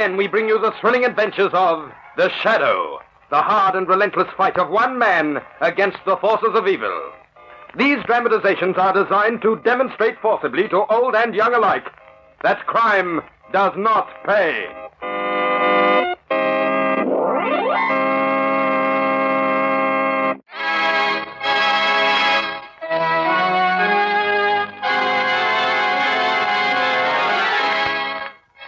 again, 0.00 0.16
we 0.16 0.26
bring 0.26 0.48
you 0.48 0.58
the 0.58 0.72
thrilling 0.80 1.04
adventures 1.04 1.50
of 1.52 1.92
The 2.16 2.30
Shadow, 2.40 3.00
the 3.28 3.42
hard 3.42 3.74
and 3.74 3.86
relentless 3.86 4.28
fight 4.34 4.56
of 4.56 4.70
one 4.70 4.98
man 4.98 5.42
against 5.60 5.98
the 6.06 6.16
forces 6.16 6.54
of 6.54 6.66
evil. 6.66 7.12
These 7.76 8.02
dramatizations 8.06 8.78
are 8.78 8.94
designed 8.94 9.42
to 9.42 9.60
demonstrate 9.62 10.18
forcibly 10.22 10.70
to 10.70 10.86
old 10.86 11.14
and 11.14 11.34
young 11.34 11.52
alike 11.52 11.84
that 12.42 12.66
crime 12.66 13.20
does 13.52 13.74
not 13.76 14.08
pay. 14.24 14.68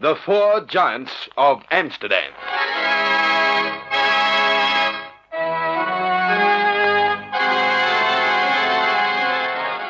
The 0.00 0.14
Four 0.14 0.60
Giants 0.60 1.10
of 1.36 1.64
Amsterdam. 1.72 2.30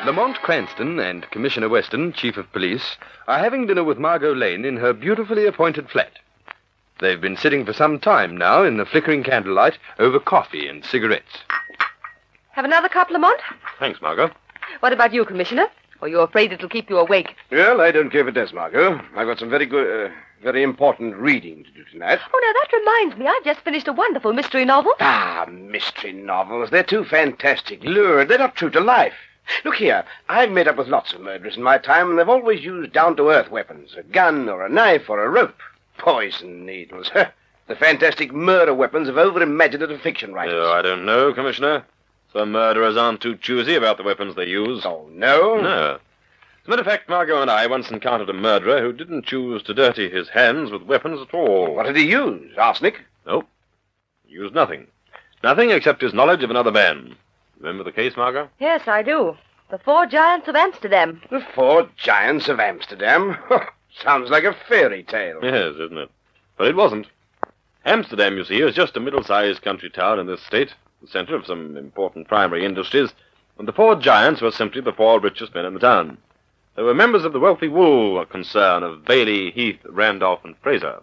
Lamont 0.07 0.37
Cranston 0.41 0.99
and 0.99 1.29
Commissioner 1.29 1.69
Weston, 1.69 2.11
Chief 2.13 2.37
of 2.37 2.51
Police, 2.51 2.97
are 3.27 3.37
having 3.37 3.67
dinner 3.67 3.83
with 3.83 3.99
Margot 3.99 4.33
Lane 4.33 4.65
in 4.65 4.77
her 4.77 4.93
beautifully 4.93 5.45
appointed 5.45 5.91
flat. 5.91 6.13
They've 6.99 7.21
been 7.21 7.37
sitting 7.37 7.63
for 7.63 7.73
some 7.73 7.99
time 7.99 8.35
now 8.35 8.63
in 8.63 8.77
the 8.77 8.85
flickering 8.87 9.23
candlelight 9.23 9.77
over 9.99 10.19
coffee 10.19 10.67
and 10.67 10.83
cigarettes. 10.83 11.43
Have 12.53 12.65
another 12.65 12.89
cup, 12.89 13.11
Lamont? 13.11 13.39
Thanks, 13.77 14.01
Margot. 14.01 14.31
What 14.79 14.91
about 14.91 15.13
you, 15.13 15.23
Commissioner? 15.23 15.67
Or 16.01 16.07
you 16.07 16.21
afraid 16.21 16.53
it'll 16.53 16.69
keep 16.69 16.89
you 16.89 16.97
awake? 16.97 17.35
Well, 17.51 17.81
I 17.81 17.91
don't 17.91 18.09
care 18.09 18.21
if 18.21 18.27
it 18.27 18.31
does, 18.31 18.53
Margot. 18.53 19.01
I've 19.15 19.27
got 19.27 19.39
some 19.39 19.49
very 19.49 19.65
good, 19.65 20.11
uh, 20.11 20.13
very 20.41 20.63
important 20.63 21.15
reading 21.17 21.63
to 21.65 21.71
do 21.71 21.83
tonight. 21.91 22.19
Oh, 22.33 22.41
now 22.41 22.53
that 22.53 22.79
reminds 22.79 23.17
me, 23.17 23.27
I've 23.27 23.43
just 23.43 23.65
finished 23.65 23.87
a 23.87 23.93
wonderful 23.93 24.31
mystery 24.31 24.63
novel. 24.63 24.93
Ah, 25.01 25.45
mystery 25.49 26.13
novels. 26.13 26.69
They're 26.69 26.83
too 26.83 27.03
fantastic, 27.03 27.83
lurid. 27.83 28.29
They're 28.29 28.37
not 28.37 28.55
true 28.55 28.69
to 28.69 28.79
life. 28.79 29.13
Look 29.65 29.75
here, 29.75 30.05
I've 30.29 30.51
met 30.51 30.67
up 30.67 30.77
with 30.77 30.87
lots 30.87 31.11
of 31.11 31.21
murderers 31.21 31.57
in 31.57 31.63
my 31.63 31.79
time, 31.79 32.09
and 32.09 32.19
they've 32.19 32.29
always 32.29 32.63
used 32.63 32.93
down-to-earth 32.93 33.49
weapons. 33.49 33.95
A 33.97 34.03
gun 34.03 34.47
or 34.47 34.65
a 34.65 34.69
knife 34.69 35.09
or 35.09 35.23
a 35.23 35.29
rope. 35.29 35.59
Poison 35.97 36.65
needles. 36.65 37.11
the 37.67 37.75
fantastic 37.75 38.31
murder 38.31 38.73
weapons 38.73 39.09
of 39.09 39.17
over-imaginative 39.17 40.01
fiction 40.01 40.33
writers. 40.33 40.53
Oh, 40.55 40.71
I 40.71 40.81
don't 40.81 41.05
know, 41.05 41.33
Commissioner. 41.33 41.83
Some 42.33 42.51
murderers 42.51 42.95
aren't 42.97 43.21
too 43.21 43.35
choosy 43.35 43.75
about 43.75 43.97
the 43.97 44.03
weapons 44.03 44.35
they 44.35 44.45
use. 44.45 44.83
Oh, 44.85 45.07
no? 45.11 45.59
No. 45.59 45.93
As 45.95 46.67
a 46.67 46.69
matter 46.69 46.81
of 46.81 46.87
fact, 46.87 47.09
Margot 47.09 47.41
and 47.41 47.49
I 47.49 47.65
once 47.65 47.89
encountered 47.89 48.29
a 48.29 48.33
murderer 48.33 48.81
who 48.81 48.93
didn't 48.93 49.25
choose 49.25 49.63
to 49.63 49.73
dirty 49.73 50.09
his 50.09 50.29
hands 50.29 50.69
with 50.71 50.83
weapons 50.83 51.19
at 51.21 51.33
all. 51.33 51.73
What 51.73 51.87
did 51.87 51.95
he 51.95 52.09
use? 52.09 52.55
Arsenic? 52.57 53.01
Nope. 53.25 53.47
He 54.27 54.33
used 54.33 54.53
nothing. 54.53 54.87
Nothing 55.43 55.71
except 55.71 56.01
his 56.01 56.13
knowledge 56.13 56.43
of 56.43 56.51
another 56.51 56.71
man. 56.71 57.15
Remember 57.59 57.83
the 57.83 57.91
case, 57.91 58.15
Margot? 58.15 58.49
Yes, 58.59 58.87
I 58.87 59.01
do. 59.01 59.35
The 59.71 59.79
Four 59.79 60.05
Giants 60.05 60.47
of 60.47 60.55
Amsterdam. 60.55 61.21
The 61.29 61.45
Four 61.55 61.89
Giants 61.97 62.47
of 62.47 62.59
Amsterdam? 62.59 63.37
Sounds 64.03 64.29
like 64.29 64.43
a 64.43 64.55
fairy 64.67 65.03
tale. 65.03 65.39
Yes, 65.41 65.75
isn't 65.75 65.97
it? 65.97 66.09
But 66.57 66.67
it 66.67 66.75
wasn't. 66.75 67.07
Amsterdam, 67.85 68.37
you 68.37 68.43
see, 68.43 68.61
is 68.61 68.75
just 68.75 68.97
a 68.97 68.99
middle-sized 68.99 69.61
country 69.61 69.89
town 69.89 70.19
in 70.19 70.27
this 70.27 70.41
state, 70.43 70.73
the 71.01 71.07
center 71.07 71.35
of 71.35 71.45
some 71.45 71.77
important 71.77 72.27
primary 72.27 72.65
industries, 72.65 73.13
and 73.57 73.67
the 73.67 73.73
four 73.73 73.95
giants 73.95 74.41
were 74.41 74.51
simply 74.51 74.81
the 74.81 74.93
four 74.93 75.19
richest 75.19 75.53
men 75.53 75.65
in 75.65 75.73
the 75.73 75.79
town. 75.79 76.17
They 76.75 76.83
were 76.83 76.93
members 76.93 77.25
of 77.25 77.33
the 77.33 77.39
wealthy 77.39 77.67
wool 77.67 78.23
concern 78.25 78.83
of 78.83 79.03
Bailey, 79.05 79.51
Heath, 79.51 79.79
Randolph, 79.85 80.45
and 80.45 80.55
Fraser. 80.61 81.01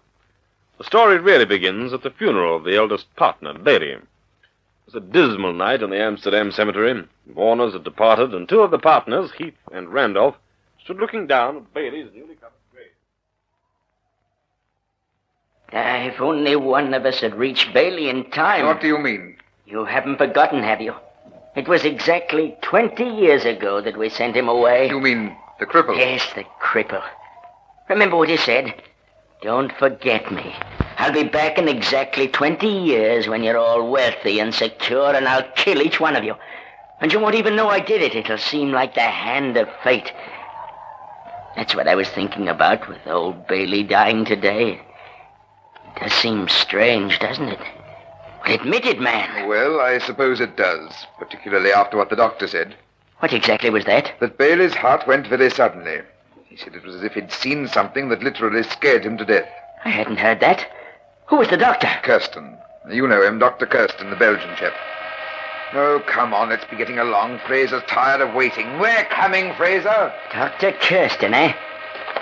The 0.78 0.84
story 0.84 1.18
really 1.18 1.44
begins 1.44 1.92
at 1.92 2.02
the 2.02 2.10
funeral 2.10 2.56
of 2.56 2.64
the 2.64 2.76
eldest 2.76 3.14
partner, 3.16 3.54
Bailey. 3.54 3.90
It 3.90 4.02
was 4.86 4.94
a 4.94 5.00
dismal 5.00 5.52
night 5.52 5.82
in 5.82 5.90
the 5.90 6.00
Amsterdam 6.00 6.52
cemetery. 6.52 7.04
Mourners 7.34 7.72
had 7.72 7.84
departed, 7.84 8.32
and 8.32 8.48
two 8.48 8.60
of 8.60 8.70
the 8.70 8.78
partners, 8.78 9.32
Heath 9.32 9.56
and 9.72 9.92
Randolph, 9.92 10.36
stood 10.82 10.98
looking 10.98 11.26
down 11.26 11.56
at 11.56 11.74
Bailey's 11.74 12.08
newly 12.14 12.36
covered 12.36 12.52
grave. 12.72 12.86
Ah, 15.72 16.04
if 16.04 16.20
only 16.20 16.56
one 16.56 16.94
of 16.94 17.04
us 17.04 17.20
had 17.20 17.34
reached 17.34 17.74
Bailey 17.74 18.08
in 18.08 18.30
time. 18.30 18.66
What 18.66 18.80
do 18.80 18.86
you 18.86 18.98
mean? 18.98 19.35
You 19.66 19.84
haven't 19.84 20.18
forgotten, 20.18 20.62
have 20.62 20.80
you? 20.80 20.94
It 21.56 21.66
was 21.66 21.84
exactly 21.84 22.56
20 22.62 23.02
years 23.02 23.44
ago 23.44 23.80
that 23.80 23.98
we 23.98 24.08
sent 24.08 24.36
him 24.36 24.48
away. 24.48 24.88
You 24.88 25.00
mean 25.00 25.36
the 25.58 25.66
cripple? 25.66 25.96
Yes, 25.96 26.24
the 26.36 26.44
cripple. 26.62 27.02
Remember 27.88 28.16
what 28.16 28.28
he 28.28 28.36
said? 28.36 28.80
Don't 29.42 29.72
forget 29.72 30.30
me. 30.30 30.54
I'll 30.98 31.12
be 31.12 31.24
back 31.24 31.58
in 31.58 31.66
exactly 31.66 32.28
20 32.28 32.66
years 32.68 33.26
when 33.26 33.42
you're 33.42 33.58
all 33.58 33.90
wealthy 33.90 34.38
and 34.38 34.54
secure, 34.54 35.14
and 35.14 35.26
I'll 35.26 35.50
kill 35.56 35.82
each 35.82 35.98
one 35.98 36.14
of 36.14 36.22
you. 36.22 36.36
And 37.00 37.12
you 37.12 37.18
won't 37.18 37.34
even 37.34 37.56
know 37.56 37.68
I 37.68 37.80
did 37.80 38.02
it. 38.02 38.14
It'll 38.14 38.38
seem 38.38 38.70
like 38.70 38.94
the 38.94 39.00
hand 39.00 39.56
of 39.56 39.68
fate. 39.82 40.12
That's 41.56 41.74
what 41.74 41.88
I 41.88 41.96
was 41.96 42.08
thinking 42.08 42.48
about 42.48 42.88
with 42.88 43.04
old 43.06 43.48
Bailey 43.48 43.82
dying 43.82 44.24
today. 44.24 44.74
It 44.74 46.00
does 46.00 46.12
seem 46.12 46.48
strange, 46.48 47.18
doesn't 47.18 47.48
it? 47.48 47.60
Admit 48.48 48.86
it, 48.86 49.00
man. 49.00 49.48
Well, 49.48 49.80
I 49.80 49.98
suppose 49.98 50.40
it 50.40 50.56
does, 50.56 50.92
particularly 51.18 51.72
after 51.72 51.96
what 51.96 52.10
the 52.10 52.16
doctor 52.16 52.46
said. 52.46 52.76
What 53.18 53.32
exactly 53.32 53.70
was 53.70 53.84
that? 53.86 54.12
That 54.20 54.38
Bailey's 54.38 54.74
heart 54.74 55.06
went 55.06 55.26
very 55.26 55.50
suddenly. 55.50 56.00
He 56.44 56.56
said 56.56 56.74
it 56.74 56.84
was 56.84 56.94
as 56.94 57.02
if 57.02 57.14
he'd 57.14 57.32
seen 57.32 57.66
something 57.66 58.08
that 58.08 58.22
literally 58.22 58.62
scared 58.62 59.04
him 59.04 59.18
to 59.18 59.24
death. 59.24 59.48
I 59.84 59.90
hadn't 59.90 60.18
heard 60.18 60.40
that. 60.40 60.66
Who 61.26 61.36
was 61.36 61.48
the 61.48 61.56
doctor? 61.56 61.88
Kirsten. 62.02 62.56
You 62.90 63.06
know 63.08 63.22
him, 63.22 63.38
Dr. 63.38 63.66
Kirsten, 63.66 64.10
the 64.10 64.16
Belgian 64.16 64.54
chap. 64.56 64.74
Oh, 65.72 66.02
come 66.06 66.32
on, 66.32 66.50
let's 66.50 66.64
be 66.64 66.76
getting 66.76 66.98
along. 66.98 67.40
Fraser's 67.46 67.82
tired 67.88 68.20
of 68.20 68.34
waiting. 68.34 68.78
We're 68.78 69.04
coming, 69.06 69.52
Fraser. 69.54 70.12
Dr. 70.32 70.72
Kirsten, 70.72 71.34
eh? 71.34 71.52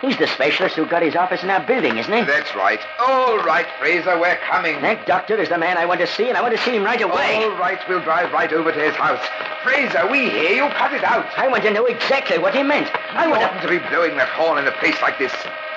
He's 0.05 0.19
the 0.19 0.27
specialist 0.27 0.77
who 0.77 0.85
got 0.85 1.03
his 1.03 1.17
office 1.17 1.43
in 1.43 1.49
our 1.49 1.65
building, 1.67 1.97
isn't 1.97 2.13
he? 2.13 2.21
That's 2.25 2.55
right. 2.55 2.79
All 3.01 3.39
right, 3.39 3.65
Fraser, 3.79 4.21
we're 4.21 4.37
coming. 4.51 4.83
That 4.83 5.07
doctor 5.07 5.41
is 5.41 5.49
the 5.49 5.57
man 5.57 5.79
I 5.79 5.87
want 5.87 6.01
to 6.01 6.07
see, 6.07 6.29
and 6.29 6.37
I 6.37 6.43
want 6.43 6.55
to 6.55 6.63
see 6.63 6.77
him 6.77 6.85
right 6.85 7.01
away. 7.01 7.43
All 7.45 7.57
right, 7.57 7.79
we'll 7.89 8.03
drive 8.03 8.31
right 8.31 8.53
over 8.53 8.71
to 8.71 8.79
his 8.79 8.95
house. 8.97 9.25
Fraser, 9.63 10.07
we 10.11 10.29
hear 10.29 10.51
you. 10.51 10.69
Cut 10.77 10.93
it 10.93 11.05
out. 11.05 11.25
I 11.39 11.49
want 11.49 11.63
to 11.63 11.73
know 11.73 11.87
exactly 11.87 12.37
what 12.37 12.55
he 12.55 12.63
meant. 12.63 12.91
I 13.17 13.25
You 13.25 13.31
want 13.31 13.43
to... 13.43 13.49
oughtn't 13.49 13.63
to 13.63 13.69
be 13.69 13.79
blowing 13.89 14.17
that 14.19 14.29
horn 14.29 14.59
in 14.59 14.67
a 14.67 14.73
place 14.73 15.01
like 15.01 15.19
this. 15.19 15.33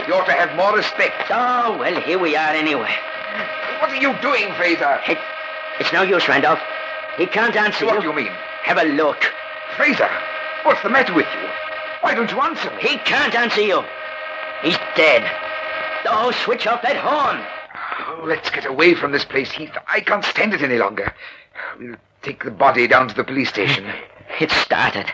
You 0.07 0.13
ought 0.13 0.25
to 0.25 0.33
have 0.33 0.53
more 0.57 0.75
respect. 0.75 1.15
Oh, 1.29 1.77
well, 1.79 1.95
here 2.01 2.19
we 2.19 2.35
are 2.35 2.51
anyway. 2.51 2.91
What 3.79 3.91
are 3.91 3.95
you 3.95 4.11
doing, 4.21 4.51
Fraser? 4.55 4.99
It, 5.07 5.17
it's 5.79 5.93
no 5.93 6.01
use, 6.01 6.27
Randolph. 6.27 6.59
He 7.17 7.27
can't 7.27 7.55
answer 7.55 7.85
What 7.85 7.95
you. 7.95 8.01
do 8.01 8.07
you 8.09 8.13
mean? 8.27 8.33
Have 8.63 8.77
a 8.77 8.83
look. 8.91 9.23
Fraser, 9.77 10.09
what's 10.63 10.83
the 10.83 10.89
matter 10.89 11.13
with 11.13 11.27
you? 11.39 11.47
Why 12.01 12.13
don't 12.13 12.29
you 12.29 12.41
answer 12.41 12.69
me? 12.75 12.81
He 12.81 12.97
can't 12.99 13.33
answer 13.35 13.61
you. 13.61 13.83
He's 14.61 14.77
dead. 14.95 15.29
Oh, 16.05 16.31
switch 16.31 16.67
off 16.67 16.81
that 16.81 16.97
horn. 16.97 17.45
Oh, 17.99 18.25
let's 18.25 18.49
get 18.49 18.65
away 18.65 18.95
from 18.95 19.11
this 19.11 19.25
place, 19.25 19.51
Heath. 19.51 19.75
I 19.87 19.99
can't 20.01 20.25
stand 20.25 20.53
it 20.53 20.61
any 20.61 20.77
longer. 20.77 21.13
We'll 21.79 21.95
take 22.21 22.43
the 22.43 22.51
body 22.51 22.87
down 22.87 23.07
to 23.07 23.15
the 23.15 23.23
police 23.23 23.49
station. 23.49 23.91
It 24.41 24.51
started. 24.51 25.11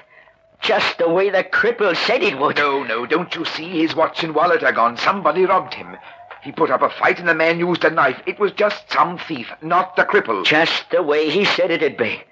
Just 0.60 0.98
the 0.98 1.08
way 1.08 1.30
the 1.30 1.44
cripple 1.44 1.96
said 1.96 2.24
it 2.24 2.40
would. 2.40 2.58
No, 2.58 2.84
no, 2.84 3.06
don't 3.06 3.34
you 3.36 3.46
see? 3.46 3.82
His 3.82 3.96
watch 3.96 4.24
and 4.24 4.34
wallet 4.34 4.64
are 4.64 4.72
gone. 4.72 4.98
Somebody 4.98 5.46
robbed 5.46 5.76
him. 5.76 5.96
He 6.42 6.52
put 6.52 6.72
up 6.72 6.82
a 6.82 6.90
fight 6.90 7.20
and 7.20 7.28
the 7.28 7.36
man 7.36 7.60
used 7.60 7.86
a 7.86 7.90
knife. 7.90 8.22
It 8.26 8.40
was 8.40 8.52
just 8.52 8.92
some 8.92 9.18
thief, 9.18 9.52
not 9.62 9.96
the 9.96 10.04
cripple. 10.04 10.44
Just 10.44 10.90
the 10.90 11.04
way 11.04 11.30
he 11.30 11.46
said 11.46 11.70
it'd 11.70 11.96
be. 11.96 12.24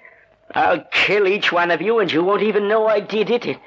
I'll 0.54 0.84
kill 0.90 1.26
each 1.26 1.52
one 1.52 1.70
of 1.70 1.80
you, 1.80 1.98
and 1.98 2.12
you 2.12 2.22
won't 2.22 2.42
even 2.42 2.68
know 2.68 2.86
I 2.86 3.00
did 3.00 3.30
it. 3.30 3.58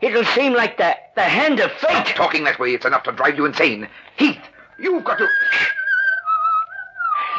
It 0.00 0.06
it'll 0.06 0.24
seem 0.24 0.54
like 0.54 0.78
the, 0.78 0.96
the 1.14 1.22
hand 1.22 1.60
of 1.60 1.70
fate. 1.72 2.06
Stop 2.06 2.16
talking 2.16 2.44
that 2.44 2.58
way. 2.58 2.70
It's 2.70 2.86
enough 2.86 3.02
to 3.04 3.12
drive 3.12 3.36
you 3.36 3.44
insane. 3.44 3.88
Heath, 4.16 4.40
you've 4.78 5.04
got 5.04 5.18
to... 5.18 5.28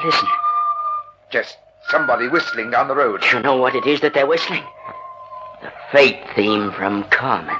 Listen. 0.06 0.28
Just 1.32 1.58
somebody 1.90 2.28
whistling 2.28 2.72
down 2.72 2.88
the 2.88 2.96
road. 2.96 3.22
Do 3.22 3.38
You 3.38 3.44
know 3.44 3.56
what 3.56 3.76
it 3.76 3.86
is 3.86 4.02
that 4.02 4.14
they're 4.14 4.28
whistling? 4.28 4.64
The 5.62 5.72
fate 5.92 6.24
theme 6.36 6.72
from 6.72 7.04
Carmen. 7.06 7.56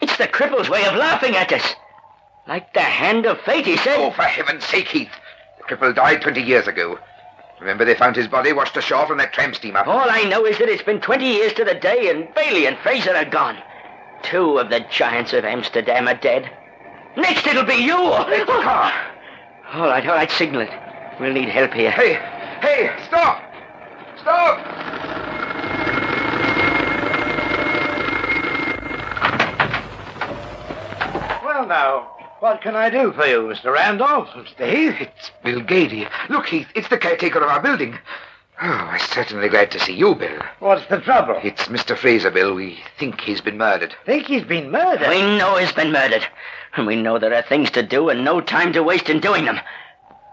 It's 0.00 0.16
the 0.16 0.26
cripple's 0.26 0.68
way 0.68 0.84
of 0.86 0.94
laughing 0.94 1.36
at 1.36 1.52
us. 1.52 1.74
Like 2.48 2.72
the 2.74 2.80
hand 2.80 3.26
of 3.26 3.40
fate, 3.42 3.66
he 3.66 3.76
said. 3.76 3.98
Oh, 3.98 4.10
for 4.10 4.22
heaven's 4.22 4.64
sake, 4.64 4.88
Heath. 4.88 5.10
The 5.58 5.64
cripple 5.76 5.94
died 5.94 6.22
20 6.22 6.40
years 6.40 6.66
ago. 6.66 6.98
Remember 7.60 7.84
they 7.84 7.94
found 7.94 8.16
his 8.16 8.26
body 8.26 8.52
washed 8.52 8.76
ashore 8.76 9.06
from 9.06 9.18
that 9.18 9.32
tramp 9.32 9.54
steamer? 9.54 9.80
All 9.80 10.08
I 10.10 10.22
know 10.24 10.46
is 10.46 10.58
that 10.58 10.68
it's 10.68 10.82
been 10.82 11.00
20 11.00 11.24
years 11.24 11.52
to 11.54 11.64
the 11.64 11.74
day 11.74 12.08
and 12.08 12.32
Bailey 12.34 12.66
and 12.66 12.78
Fraser 12.78 13.14
are 13.14 13.26
gone. 13.26 13.58
Two 14.22 14.58
of 14.58 14.70
the 14.70 14.80
giants 14.90 15.32
of 15.32 15.44
Amsterdam 15.44 16.08
are 16.08 16.14
dead. 16.14 16.50
Next 17.16 17.46
it'll 17.46 17.64
be 17.64 17.74
you. 17.74 17.98
It's 18.28 18.46
the 18.46 18.62
car. 18.62 18.92
All 19.72 19.86
right, 19.86 20.06
all 20.06 20.14
right, 20.14 20.30
signal 20.30 20.62
it. 20.62 20.70
We'll 21.20 21.32
need 21.32 21.48
help 21.48 21.72
here. 21.72 21.90
Hey, 21.90 22.14
hey, 22.60 22.94
stop! 23.06 23.42
Stop! 24.20 24.58
Well, 31.44 31.66
now, 31.66 32.16
what 32.40 32.62
can 32.62 32.74
I 32.74 32.88
do 32.88 33.12
for 33.12 33.26
you, 33.26 33.42
Mr. 33.42 33.72
Randolph? 33.72 34.28
Heath? 34.34 34.96
It's 35.00 35.30
Bill 35.44 35.60
Gady. 35.60 36.08
Look, 36.28 36.46
Heath, 36.46 36.68
it's 36.74 36.88
the 36.88 36.98
caretaker 36.98 37.40
of 37.40 37.50
our 37.50 37.60
building. 37.60 37.98
Oh, 38.62 38.66
I'm 38.66 38.98
certainly 39.00 39.48
glad 39.48 39.70
to 39.70 39.80
see 39.80 39.94
you, 39.94 40.14
Bill. 40.14 40.38
What's 40.58 40.86
the 40.88 41.00
trouble? 41.00 41.40
It's 41.42 41.64
Mr. 41.68 41.96
Fraser, 41.96 42.30
Bill. 42.30 42.54
We 42.54 42.78
think 42.98 43.20
he's 43.22 43.40
been 43.40 43.56
murdered. 43.56 43.94
Think 44.04 44.26
he's 44.26 44.44
been 44.44 44.70
murdered? 44.70 45.08
We 45.08 45.22
know 45.38 45.56
he's 45.56 45.72
been 45.72 45.92
murdered. 45.92 46.26
And 46.76 46.86
we 46.86 46.94
know 46.96 47.18
there 47.18 47.34
are 47.34 47.42
things 47.42 47.70
to 47.72 47.82
do 47.82 48.10
and 48.10 48.22
no 48.24 48.40
time 48.42 48.72
to 48.74 48.82
waste 48.82 49.08
in 49.08 49.20
doing 49.20 49.46
them. 49.46 49.58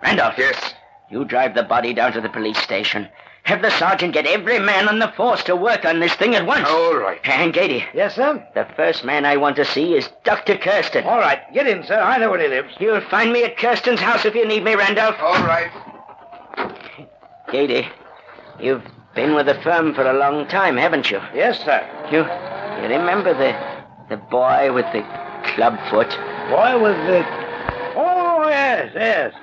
Randolph. 0.04 0.36
Yes. 0.38 0.74
You 1.10 1.24
drive 1.24 1.56
the 1.56 1.64
body 1.64 1.94
down 1.94 2.12
to 2.14 2.22
the 2.22 2.28
police 2.30 2.58
station. 2.58 3.08
Have 3.44 3.62
the 3.62 3.72
sergeant 3.72 4.14
get 4.14 4.28
every 4.28 4.60
man 4.60 4.90
on 4.90 5.00
the 5.00 5.08
force 5.16 5.42
to 5.46 5.56
work 5.56 5.86
on 5.86 6.02
this 6.02 6.14
thing 6.16 6.36
at 6.36 6.46
once. 6.46 6.68
All 6.68 6.98
right. 6.98 7.22
And 7.24 7.54
Gady, 7.54 7.86
Yes, 7.94 8.16
sir? 8.16 8.46
the 8.56 8.68
first 8.76 9.06
man 9.06 9.24
I 9.24 9.38
want 9.38 9.56
to 9.56 9.64
see 9.64 9.94
is 9.94 10.10
Dr. 10.26 10.58
Kirsten. 10.58 11.06
All 11.06 11.20
right, 11.20 11.40
get 11.54 11.66
in, 11.66 11.82
sir. 11.86 11.98
I 11.98 12.18
know 12.18 12.30
where 12.30 12.42
he 12.42 12.50
lives. 12.50 12.74
You'll 12.78 13.00
find 13.10 13.32
me 13.32 13.46
at 13.46 13.58
Kirsten's 13.58 14.02
house 14.02 14.26
if 14.26 14.36
you 14.36 14.46
need 14.46 14.66
me, 14.66 14.76
Randolph. 14.76 15.16
All 15.22 15.42
right. 15.46 15.72
Gady, 17.48 17.90
you've 18.60 18.84
been 19.16 19.36
with 19.36 19.46
the 19.46 19.56
firm 19.62 19.94
for 19.94 20.10
a 20.10 20.18
long 20.18 20.48
time, 20.48 20.78
haven't 20.78 21.12
you? 21.12 21.20
Yes, 21.34 21.60
sir. 21.64 21.82
You, 22.12 22.20
you 22.82 22.98
remember 22.98 23.34
the 23.34 23.56
the 24.10 24.18
boy 24.18 24.72
with 24.74 24.86
the 24.94 25.02
club 25.56 25.78
foot? 25.90 26.10
Boy 26.50 26.82
with 26.82 26.96
the... 27.08 27.26
Oh, 27.98 28.46
yes, 28.48 28.92
yes. 28.96 29.34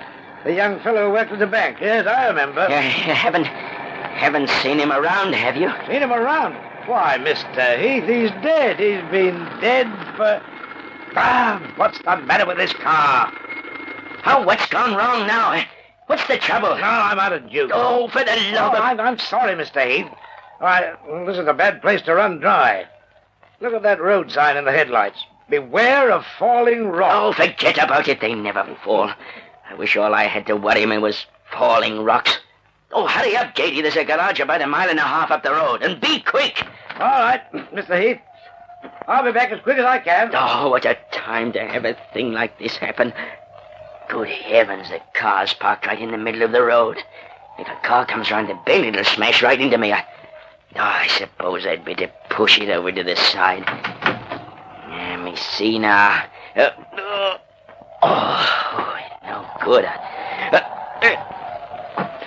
The 0.43 0.53
young 0.53 0.79
fellow 0.79 1.07
who 1.07 1.13
worked 1.13 1.31
at 1.31 1.39
the 1.39 1.47
bank. 1.47 1.77
Yes, 1.79 2.07
I 2.07 2.27
remember. 2.27 2.67
You, 2.67 2.75
you 2.75 3.13
haven't 3.13 3.45
haven't 3.45 4.49
seen 4.61 4.79
him 4.79 4.91
around, 4.91 5.33
have 5.33 5.57
you? 5.57 5.69
Seen 5.87 6.01
him 6.01 6.11
around. 6.11 6.53
Why, 6.87 7.17
Mr. 7.17 7.77
Heath, 7.77 8.05
he's 8.05 8.31
dead. 8.41 8.79
He's 8.79 9.03
been 9.11 9.37
dead 9.59 9.87
for... 10.15 10.41
Ah, 11.17 11.61
what's 11.75 11.99
the 11.99 12.17
matter 12.17 12.45
with 12.45 12.57
this 12.57 12.73
car? 12.73 13.31
Oh, 14.25 14.43
what's 14.45 14.65
gone 14.67 14.95
wrong 14.95 15.27
now? 15.27 15.63
What's 16.07 16.27
the 16.27 16.37
trouble? 16.37 16.69
No, 16.69 16.83
I'm 16.83 17.19
out 17.19 17.33
of 17.33 17.49
juice. 17.49 17.71
Oh, 17.73 18.07
for 18.09 18.23
the 18.23 18.31
Oh, 18.31 18.51
love 18.53 18.73
of... 18.75 18.81
I'm, 18.81 18.99
I'm 18.99 19.17
sorry, 19.19 19.53
Mr. 19.55 19.85
Heath. 19.85 20.07
Oh, 20.61 20.65
I, 20.65 20.95
this 21.25 21.37
is 21.37 21.47
a 21.47 21.53
bad 21.53 21.81
place 21.81 22.01
to 22.03 22.13
run 22.15 22.39
dry. 22.39 22.85
Look 23.59 23.73
at 23.73 23.83
that 23.83 24.01
road 24.01 24.31
sign 24.31 24.57
in 24.57 24.65
the 24.65 24.71
headlights. 24.71 25.23
Beware 25.49 26.11
of 26.11 26.25
falling 26.37 26.87
rocks. 26.89 27.37
Oh, 27.39 27.43
forget 27.43 27.77
about 27.77 28.07
it. 28.07 28.21
They 28.21 28.33
never 28.35 28.77
fall. 28.83 29.11
I 29.69 29.73
wish 29.75 29.95
all 29.97 30.13
I 30.13 30.25
had 30.25 30.45
to 30.47 30.55
worry 30.55 30.85
me 30.85 30.97
was 30.97 31.25
falling 31.51 32.03
rocks. 32.03 32.37
Oh, 32.91 33.07
hurry 33.07 33.35
up, 33.35 33.55
Gady. 33.55 33.81
There's 33.81 33.95
a 33.95 34.05
garage 34.05 34.39
about 34.39 34.61
a 34.61 34.67
mile 34.67 34.89
and 34.89 34.99
a 34.99 35.03
half 35.03 35.31
up 35.31 35.43
the 35.43 35.51
road. 35.51 35.81
And 35.83 35.99
be 35.99 36.19
quick. 36.21 36.63
All 36.95 36.99
right, 37.07 37.41
Mr. 37.73 37.99
Heath. 38.01 38.19
I'll 39.07 39.23
be 39.23 39.31
back 39.31 39.51
as 39.51 39.59
quick 39.61 39.77
as 39.77 39.85
I 39.85 39.99
can. 39.99 40.31
Oh, 40.33 40.69
what 40.69 40.85
a 40.85 40.97
time 41.11 41.51
to 41.53 41.59
have 41.67 41.85
a 41.85 41.97
thing 42.13 42.31
like 42.31 42.57
this 42.59 42.77
happen. 42.77 43.11
Good 44.09 44.29
heavens, 44.29 44.89
the 44.89 45.01
car's 45.13 45.53
parked 45.53 45.87
right 45.87 45.99
in 45.99 46.11
the 46.11 46.17
middle 46.17 46.43
of 46.43 46.51
the 46.51 46.61
road. 46.61 46.97
If 47.57 47.67
a 47.67 47.87
car 47.87 48.05
comes 48.05 48.29
round 48.29 48.49
the 48.49 48.59
bend, 48.65 48.85
it'll 48.85 49.03
smash 49.03 49.41
right 49.41 49.59
into 49.59 49.77
me. 49.77 49.93
I, 49.93 50.05
oh, 50.75 50.81
I 50.81 51.07
suppose 51.07 51.65
I'd 51.65 51.85
better 51.85 52.11
push 52.29 52.59
it 52.59 52.69
over 52.69 52.91
to 52.91 53.03
the 53.03 53.15
side. 53.15 53.63
Let 54.89 55.21
me 55.23 55.35
see 55.35 55.79
now. 55.79 56.23
Uh, 56.55 56.59
uh, 56.61 57.37
oh, 58.03 58.97
no 59.23 59.47
good. 59.63 59.85
Uh, 59.85 60.61
uh, 61.01 61.15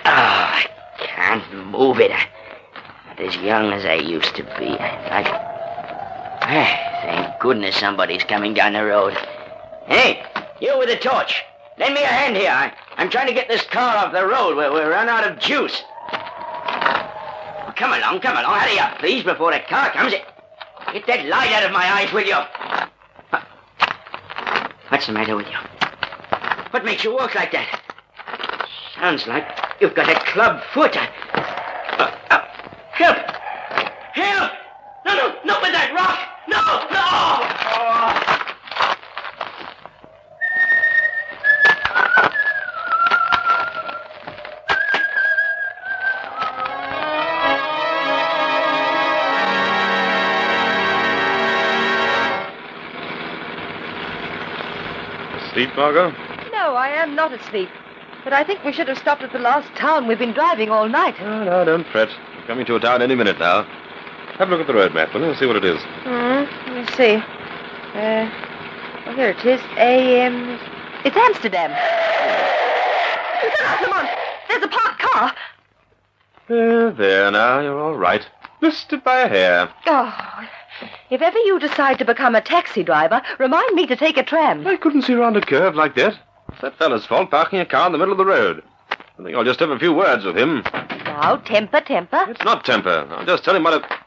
oh, 0.04 0.50
I 0.54 0.66
can't 0.98 1.54
move 1.66 2.00
it. 2.00 2.10
I'm 2.10 3.18
as 3.18 3.36
young 3.36 3.72
as 3.72 3.84
I 3.84 3.94
used 3.94 4.34
to 4.36 4.42
be. 4.42 4.76
I, 4.78 5.22
I, 6.42 7.00
thank 7.02 7.40
goodness 7.40 7.76
somebody's 7.76 8.24
coming 8.24 8.54
down 8.54 8.72
the 8.72 8.84
road. 8.84 9.14
Hey, 9.86 10.24
you 10.60 10.76
with 10.78 10.88
the 10.88 10.96
torch. 10.96 11.44
Lend 11.78 11.94
me 11.94 12.02
a 12.02 12.06
hand 12.06 12.36
here. 12.36 12.50
I, 12.50 12.72
I'm 12.96 13.08
trying 13.08 13.28
to 13.28 13.32
get 13.32 13.48
this 13.48 13.64
car 13.64 13.96
off 13.96 14.12
the 14.12 14.26
road. 14.26 14.56
We're, 14.56 14.72
we're 14.72 14.90
run 14.90 15.08
out 15.08 15.24
of 15.30 15.38
juice. 15.38 15.82
Oh, 16.12 17.72
come 17.76 17.92
along, 17.92 18.20
come 18.20 18.36
along. 18.36 18.58
Hurry 18.58 18.78
up, 18.78 18.98
please, 18.98 19.22
before 19.22 19.52
the 19.52 19.60
car 19.60 19.90
comes. 19.90 20.12
Get 20.92 21.06
that 21.06 21.26
light 21.26 21.52
out 21.52 21.64
of 21.64 21.72
my 21.72 21.84
eyes, 21.84 22.12
will 22.12 22.26
you? 22.26 22.36
What's 24.88 25.06
the 25.06 25.12
matter 25.12 25.36
with 25.36 25.46
you? 25.46 25.58
What 26.70 26.84
makes 26.84 27.04
you 27.04 27.14
walk 27.14 27.34
like 27.34 27.52
that? 27.52 27.80
Sounds 28.96 29.26
like 29.26 29.46
you've 29.80 29.94
got 29.94 30.08
a 30.08 30.18
club 30.32 30.62
foot. 30.74 30.96
Uh, 30.96 31.06
uh! 32.30 32.44
Help! 32.92 33.27
Margot? 55.78 56.10
No, 56.50 56.74
I 56.74 56.88
am 56.88 57.14
not 57.14 57.32
asleep. 57.32 57.68
But 58.24 58.32
I 58.32 58.42
think 58.42 58.64
we 58.64 58.72
should 58.72 58.88
have 58.88 58.98
stopped 58.98 59.22
at 59.22 59.32
the 59.32 59.38
last 59.38 59.68
town. 59.76 60.08
We've 60.08 60.18
been 60.18 60.32
driving 60.32 60.70
all 60.70 60.88
night. 60.88 61.14
No, 61.20 61.44
no, 61.44 61.64
don't 61.64 61.86
fret. 61.86 62.08
We're 62.36 62.46
coming 62.48 62.66
to 62.66 62.74
a 62.74 62.80
town 62.80 63.00
any 63.00 63.14
minute 63.14 63.38
now. 63.38 63.62
Have 64.38 64.48
a 64.48 64.50
look 64.50 64.60
at 64.60 64.66
the 64.66 64.74
road 64.74 64.92
map, 64.92 65.14
will 65.14 65.24
you? 65.24 65.34
See 65.36 65.46
what 65.46 65.54
it 65.54 65.64
is. 65.64 65.80
Hmm, 66.02 66.44
let 66.66 66.74
me 66.74 66.84
see. 66.96 67.14
Uh, 67.94 68.28
oh, 69.06 69.14
here 69.14 69.30
it 69.30 69.46
is. 69.46 69.60
A, 69.76 70.26
um, 70.26 70.58
it's 71.04 71.16
Amsterdam. 71.16 71.70
Out, 73.60 73.82
Lamont. 73.82 74.08
There's 74.48 74.64
a 74.64 74.68
parked 74.68 75.00
car. 75.00 75.32
There, 76.48 76.90
there, 76.90 77.30
now, 77.30 77.60
you're 77.60 77.78
all 77.78 77.94
right. 77.94 78.26
Missed 78.60 78.92
it 78.92 79.04
by 79.04 79.20
a 79.20 79.28
hair. 79.28 79.72
Oh, 79.86 80.48
if 81.10 81.22
ever 81.22 81.38
you 81.38 81.58
decide 81.58 81.98
to 81.98 82.04
become 82.04 82.34
a 82.34 82.40
taxi 82.40 82.82
driver, 82.82 83.22
remind 83.38 83.74
me 83.74 83.86
to 83.86 83.96
take 83.96 84.16
a 84.16 84.22
tram. 84.22 84.66
I 84.66 84.76
couldn't 84.76 85.02
see 85.02 85.14
round 85.14 85.36
a 85.36 85.40
curve 85.40 85.74
like 85.74 85.94
that. 85.96 86.18
It's 86.50 86.60
that 86.62 86.78
fellow's 86.78 87.06
fault 87.06 87.30
parking 87.30 87.58
a 87.60 87.66
car 87.66 87.86
in 87.86 87.92
the 87.92 87.98
middle 87.98 88.12
of 88.12 88.18
the 88.18 88.24
road. 88.24 88.62
I 88.90 89.22
think 89.22 89.36
I'll 89.36 89.44
just 89.44 89.60
have 89.60 89.70
a 89.70 89.78
few 89.78 89.92
words 89.92 90.24
with 90.24 90.36
him. 90.36 90.62
Now, 91.04 91.36
temper, 91.36 91.80
temper. 91.80 92.24
It's 92.28 92.44
not 92.44 92.64
temper. 92.64 93.06
I'll 93.10 93.26
just 93.26 93.44
tell 93.44 93.56
him 93.56 93.64
what 93.64 93.82
a... 93.82 93.98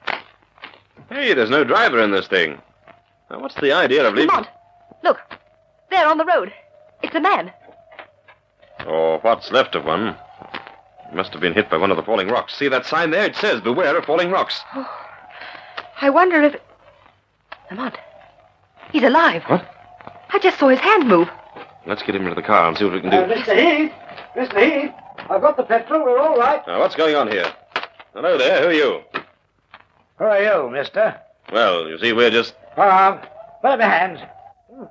Hey, 1.10 1.34
there's 1.34 1.50
no 1.50 1.64
driver 1.64 2.02
in 2.02 2.12
this 2.12 2.28
thing. 2.28 2.58
Now, 3.30 3.40
what's 3.40 3.56
the 3.56 3.74
idea 3.74 4.08
of 4.08 4.14
leaving... 4.14 4.30
Lamont, 4.30 4.48
look. 5.04 5.20
There 5.90 6.08
on 6.08 6.18
the 6.18 6.26
road. 6.26 6.54
It's 7.04 7.16
a 7.16 7.20
man. 7.20 7.52
Or 8.88 9.20
what's 9.20 9.52
left 9.52 9.76
of 9.76 9.86
one. 9.86 10.16
He 11.10 11.16
must 11.16 11.34
have 11.34 11.42
been 11.42 11.54
hit 11.54 11.70
by 11.70 11.78
one 11.78 11.92
of 11.92 11.98
the 11.98 12.04
falling 12.04 12.30
rocks. 12.30 12.56
See 12.58 12.70
that 12.70 12.86
sign 12.86 13.12
there? 13.12 13.26
It 13.26 13.36
says, 13.36 13.60
beware 13.60 13.98
of 13.98 14.06
falling 14.06 14.32
rocks. 14.32 14.62
Oh. 14.74 15.01
I 16.02 16.10
wonder 16.10 16.42
if... 16.42 16.56
Lamont, 17.70 17.98
he's 18.92 19.04
alive. 19.04 19.44
What? 19.48 19.66
I 20.34 20.40
just 20.40 20.60
saw 20.60 20.68
his 20.70 20.80
hand 20.80 21.08
move. 21.08 21.30
Let's 21.86 22.04
get 22.04 22.16
him 22.16 22.24
into 22.24 22.36
the 22.36 22.42
car 22.42 22.68
and 22.68 22.78
see 22.78 22.84
what 22.84 22.94
we 22.94 23.02
can 23.02 23.12
do. 23.12 23.18
Uh, 23.18 23.28
Mr. 23.28 23.56
Heath! 23.56 23.92
Mr. 24.36 24.82
Heath! 24.84 24.92
I've 25.30 25.42
got 25.42 25.58
the 25.58 25.64
petrol. 25.64 26.04
We're 26.04 26.20
all 26.20 26.38
right. 26.38 26.66
Now, 26.68 26.80
what's 26.80 26.96
going 26.96 27.16
on 27.16 27.30
here? 27.32 27.46
Hello 28.14 28.38
there. 28.38 28.62
Who 28.64 28.68
are 28.70 28.74
you? 28.74 29.02
Who 30.18 30.24
are 30.26 30.42
you, 30.42 30.70
mister? 30.70 31.20
Well, 31.52 31.88
you 31.88 31.98
see, 32.00 32.14
we're 32.14 32.32
just. 32.32 32.56
Hold 32.76 32.90
on. 32.90 33.20
Put 33.62 33.72
up 33.72 33.80
your 33.80 33.90
hands. 33.90 34.20
The 34.70 34.88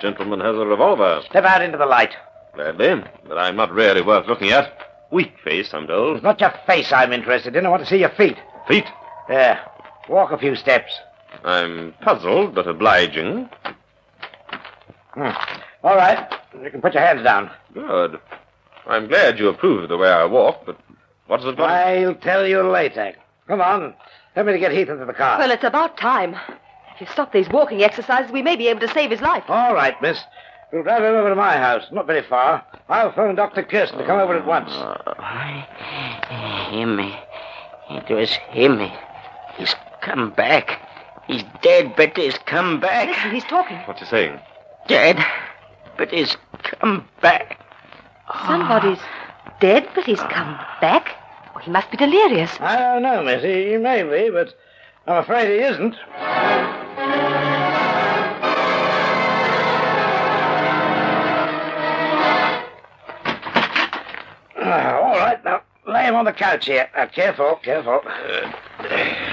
gentleman 0.00 0.40
has 0.40 0.56
a 0.56 0.66
revolver. 0.66 1.22
Step 1.26 1.44
out 1.44 1.62
into 1.62 1.78
the 1.78 1.86
light. 1.86 2.12
Gladly, 2.54 3.02
but 3.26 3.38
I'm 3.38 3.56
not 3.56 3.72
really 3.72 4.02
worth 4.02 4.26
looking 4.26 4.50
at. 4.50 4.72
Weak 5.10 5.32
face, 5.42 5.72
I'm 5.72 5.86
told. 5.86 6.16
It's 6.16 6.24
not 6.24 6.40
your 6.40 6.54
face 6.66 6.92
I'm 6.92 7.12
interested 7.12 7.56
in. 7.56 7.66
I 7.66 7.68
want 7.70 7.82
to 7.82 7.88
see 7.88 7.98
your 7.98 8.10
feet. 8.10 8.36
Feet. 8.68 8.86
There. 9.28 9.60
Walk 10.10 10.32
a 10.32 10.38
few 10.38 10.56
steps. 10.56 10.92
I'm 11.44 11.94
puzzled, 12.00 12.52
but 12.52 12.66
obliging. 12.66 13.48
Hmm. 15.12 15.30
All 15.84 15.94
right. 15.94 16.34
You 16.60 16.68
can 16.68 16.80
put 16.80 16.94
your 16.94 17.04
hands 17.04 17.22
down. 17.22 17.48
Good. 17.72 18.18
I'm 18.88 19.06
glad 19.06 19.38
you 19.38 19.48
approve 19.48 19.84
of 19.84 19.88
the 19.88 19.96
way 19.96 20.08
I 20.08 20.24
walk, 20.24 20.66
but 20.66 20.80
what's 21.28 21.44
it 21.44 21.56
got? 21.56 21.70
I'll 21.70 22.16
tell 22.16 22.44
you 22.44 22.60
later. 22.68 23.14
Come 23.46 23.60
on. 23.60 23.94
Help 24.34 24.48
me 24.48 24.52
to 24.54 24.58
get 24.58 24.72
Heath 24.72 24.88
into 24.88 25.04
the 25.04 25.12
car. 25.12 25.38
Well, 25.38 25.52
it's 25.52 25.62
about 25.62 25.96
time. 25.96 26.34
If 26.96 27.00
you 27.02 27.06
stop 27.06 27.32
these 27.32 27.48
walking 27.48 27.84
exercises, 27.84 28.32
we 28.32 28.42
may 28.42 28.56
be 28.56 28.66
able 28.66 28.80
to 28.80 28.88
save 28.88 29.12
his 29.12 29.20
life. 29.20 29.44
All 29.46 29.74
right, 29.74 29.94
miss. 30.02 30.18
We'll 30.72 30.82
drive 30.82 31.04
him 31.04 31.14
over 31.14 31.28
to 31.28 31.36
my 31.36 31.56
house. 31.56 31.84
Not 31.92 32.08
very 32.08 32.22
far. 32.22 32.66
I'll 32.88 33.12
phone 33.12 33.36
Dr. 33.36 33.62
Kirsten 33.62 33.98
to 33.98 34.06
come 34.06 34.18
over 34.18 34.36
at 34.36 34.44
once. 34.44 34.72
Him. 36.72 36.98
It 37.90 38.12
was 38.12 38.32
him. 38.50 38.90
He's 39.56 39.74
come 40.00 40.30
back. 40.30 40.80
He's 41.26 41.44
dead, 41.62 41.94
but 41.96 42.16
he's 42.16 42.36
come 42.46 42.80
back. 42.80 43.08
Listen, 43.08 43.30
he's 43.30 43.44
talking. 43.44 43.76
What's 43.78 44.00
he 44.00 44.06
saying? 44.06 44.40
Dead, 44.88 45.24
but 45.96 46.10
he's 46.10 46.36
come 46.62 47.06
back. 47.20 47.58
Somebody's 48.46 48.98
dead, 49.60 49.88
but 49.94 50.04
he's 50.04 50.20
come 50.20 50.58
back. 50.80 51.08
Oh, 51.54 51.58
he 51.58 51.70
must 51.70 51.90
be 51.90 51.96
delirious. 51.96 52.50
I 52.60 52.76
don't 52.76 53.02
know, 53.02 53.22
miss. 53.22 53.42
He, 53.42 53.70
he 53.70 53.76
may 53.76 54.02
be, 54.02 54.30
but 54.30 54.54
I'm 55.06 55.18
afraid 55.18 55.48
he 55.48 55.64
isn't. 55.64 55.96
Ah, 64.62 64.98
all 64.98 65.16
right, 65.16 65.44
now 65.44 65.62
lay 65.86 66.04
him 66.04 66.14
on 66.14 66.24
the 66.24 66.32
couch 66.32 66.66
here. 66.66 66.88
Uh, 66.96 67.06
careful, 67.06 67.58
careful. 67.62 68.00
There 68.82 69.29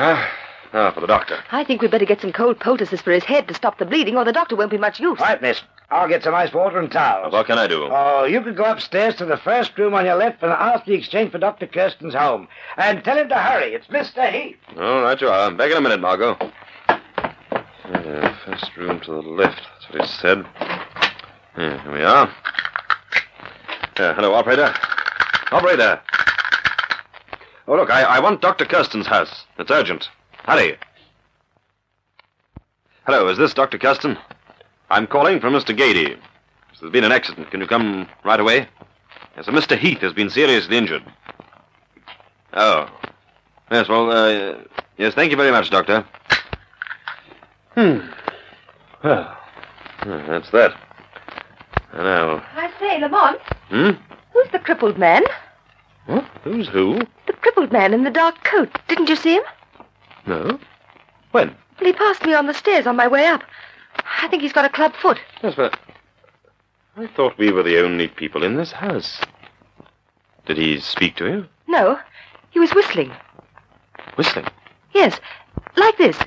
we 0.00 0.06
are. 0.06 0.28
Now 0.72 0.92
for 0.92 1.00
the 1.00 1.06
doctor. 1.08 1.42
I 1.50 1.64
think 1.64 1.82
we'd 1.82 1.90
better 1.90 2.04
get 2.04 2.20
some 2.20 2.32
cold 2.32 2.60
poultices 2.60 3.00
for 3.00 3.10
his 3.10 3.24
head 3.24 3.48
to 3.48 3.54
stop 3.54 3.78
the 3.78 3.84
bleeding, 3.84 4.16
or 4.16 4.24
the 4.24 4.32
doctor 4.32 4.54
won't 4.54 4.70
be 4.70 4.78
much 4.78 5.00
use. 5.00 5.18
Right, 5.18 5.42
miss. 5.42 5.60
I'll 5.90 6.08
get 6.08 6.22
some 6.22 6.34
ice 6.34 6.52
water 6.52 6.78
and 6.78 6.90
towels. 6.90 7.32
What 7.32 7.46
can 7.46 7.58
I 7.58 7.66
do? 7.66 7.88
Oh, 7.90 8.24
you 8.24 8.40
could 8.40 8.56
go 8.56 8.64
upstairs 8.64 9.16
to 9.16 9.24
the 9.24 9.36
first 9.36 9.76
room 9.76 9.94
on 9.94 10.04
your 10.04 10.14
left 10.14 10.44
and 10.44 10.52
ask 10.52 10.84
the 10.84 10.94
exchange 10.94 11.32
for 11.32 11.38
Dr. 11.38 11.66
Kirsten's 11.66 12.14
home. 12.14 12.46
And 12.76 13.02
tell 13.02 13.18
him 13.18 13.28
to 13.28 13.34
hurry. 13.34 13.74
It's 13.74 13.88
Mr. 13.88 14.30
Heath. 14.30 14.56
All 14.78 15.02
right, 15.02 15.20
you 15.20 15.28
are. 15.28 15.48
I'm 15.48 15.56
back 15.56 15.72
in 15.72 15.76
a 15.76 15.80
minute, 15.80 16.00
Margot. 16.00 16.36
Yeah, 16.88 17.00
uh, 17.88 18.36
first 18.46 18.76
room 18.76 19.00
to 19.00 19.10
the 19.10 19.18
left. 19.22 19.60
That's 19.80 19.92
what 19.92 20.02
he 20.02 20.08
said. 20.18 20.46
Yeah, 21.58 21.82
here 21.82 21.92
we 21.92 22.02
are. 22.04 22.32
Yeah, 23.98 24.14
hello, 24.14 24.34
operator. 24.34 24.72
Operator. 25.50 26.00
Oh, 27.70 27.76
look, 27.76 27.88
I, 27.88 28.02
I 28.02 28.18
want 28.18 28.40
Dr. 28.40 28.64
Kirsten's 28.64 29.06
house. 29.06 29.44
It's 29.56 29.70
urgent. 29.70 30.08
Hurry. 30.42 30.76
Hello, 33.06 33.28
is 33.28 33.38
this 33.38 33.54
Dr. 33.54 33.78
Kirsten? 33.78 34.18
I'm 34.90 35.06
calling 35.06 35.38
from 35.38 35.54
Mr. 35.54 35.72
Gady. 35.72 36.18
There's 36.80 36.90
been 36.90 37.04
an 37.04 37.12
accident. 37.12 37.48
Can 37.52 37.60
you 37.60 37.68
come 37.68 38.08
right 38.24 38.40
away? 38.40 38.66
Yes, 39.36 39.46
a 39.46 39.52
Mr. 39.52 39.78
Heath 39.78 40.00
has 40.00 40.12
been 40.12 40.30
seriously 40.30 40.76
injured. 40.76 41.04
Oh. 42.54 42.90
Yes, 43.70 43.88
well, 43.88 44.10
uh, 44.10 44.56
yes, 44.98 45.14
thank 45.14 45.30
you 45.30 45.36
very 45.36 45.52
much, 45.52 45.70
Doctor. 45.70 46.04
Hmm. 47.76 47.98
Well, 49.04 49.38
uh, 50.00 50.26
that's 50.26 50.50
that. 50.50 50.72
Now, 51.94 52.44
I 52.56 52.68
say, 52.80 52.98
Lamont, 52.98 53.40
hmm? 53.68 53.90
who's 54.32 54.48
the 54.50 54.58
crippled 54.58 54.98
man? 54.98 55.22
What? 56.10 56.24
Who's 56.42 56.66
who? 56.66 56.98
The 57.28 57.32
crippled 57.34 57.70
man 57.70 57.94
in 57.94 58.02
the 58.02 58.10
dark 58.10 58.42
coat. 58.42 58.76
Didn't 58.88 59.08
you 59.08 59.14
see 59.14 59.34
him? 59.34 59.44
No. 60.26 60.58
When? 61.30 61.54
Well, 61.80 61.86
he 61.86 61.92
passed 61.92 62.26
me 62.26 62.34
on 62.34 62.46
the 62.46 62.52
stairs 62.52 62.84
on 62.84 62.96
my 62.96 63.06
way 63.06 63.26
up. 63.26 63.44
I 64.20 64.26
think 64.26 64.42
he's 64.42 64.52
got 64.52 64.64
a 64.64 64.68
club 64.70 64.92
foot. 65.00 65.20
Yes, 65.40 65.54
but 65.54 65.78
I 66.96 67.06
thought 67.06 67.38
we 67.38 67.52
were 67.52 67.62
the 67.62 67.78
only 67.78 68.08
people 68.08 68.42
in 68.42 68.56
this 68.56 68.72
house. 68.72 69.20
Did 70.46 70.58
he 70.58 70.80
speak 70.80 71.14
to 71.16 71.26
you? 71.26 71.46
No, 71.68 71.96
he 72.50 72.58
was 72.58 72.74
whistling. 72.74 73.12
Whistling. 74.16 74.48
Yes, 74.92 75.20
like 75.76 75.96
this. 75.96 76.18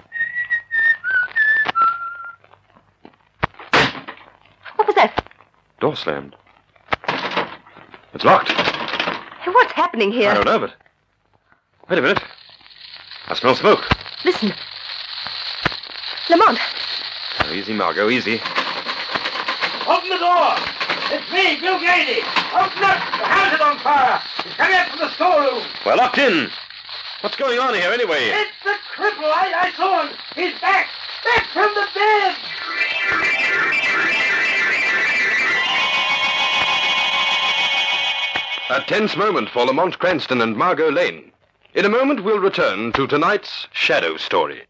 What 4.77 4.87
was 4.87 4.95
that? 4.95 5.29
Door 5.81 5.97
slammed. 5.97 6.37
It's 8.13 8.23
locked. 8.23 8.53
Hey, 9.73 9.81
What's 9.81 9.85
happening 9.87 10.11
here? 10.11 10.29
I 10.29 10.33
don't 10.35 10.45
know, 10.45 10.59
but. 10.59 10.73
Wait 11.89 11.99
a 11.99 12.01
minute. 12.01 12.21
I 13.27 13.33
smell 13.35 13.55
smoke. 13.55 13.83
Listen. 14.23 14.53
Lamont, 16.29 16.59
Oh, 17.41 17.51
easy, 17.53 17.73
Margot, 17.73 18.09
easy. 18.09 18.39
Open 19.87 20.09
the 20.09 20.17
door. 20.17 20.55
It's 21.11 21.29
me, 21.33 21.59
Bill 21.59 21.77
Gady. 21.79 22.21
Open 22.53 22.83
up. 22.83 23.01
The 23.17 23.25
house 23.25 23.53
is 23.53 23.61
on 23.61 23.77
fire. 23.79 24.21
He's 24.43 24.53
coming 24.53 24.75
out 24.75 24.89
from 24.89 24.99
the 24.99 25.09
storeroom. 25.13 25.63
We're 25.85 25.95
locked 25.95 26.17
in. 26.17 26.49
What's 27.21 27.35
going 27.35 27.59
on 27.59 27.73
here, 27.73 27.91
anyway? 27.91 28.29
It's 28.29 28.51
the 28.63 28.75
cripple. 28.95 29.25
I, 29.25 29.67
I 29.67 29.71
saw 29.75 30.05
him. 30.07 30.15
He's 30.35 30.53
back. 30.61 30.87
Back 31.25 31.47
from 31.51 31.73
the 31.73 31.87
bed. 31.93 32.35
A 38.69 38.79
tense 38.81 39.17
moment 39.17 39.49
for 39.49 39.65
Lamont 39.65 39.99
Cranston 39.99 40.39
and 40.39 40.55
Margot 40.55 40.89
Lane. 40.89 41.33
In 41.73 41.83
a 41.83 41.89
moment, 41.89 42.23
we'll 42.23 42.39
return 42.39 42.93
to 42.93 43.05
tonight's 43.05 43.67
Shadow 43.73 44.15
Story. 44.15 44.63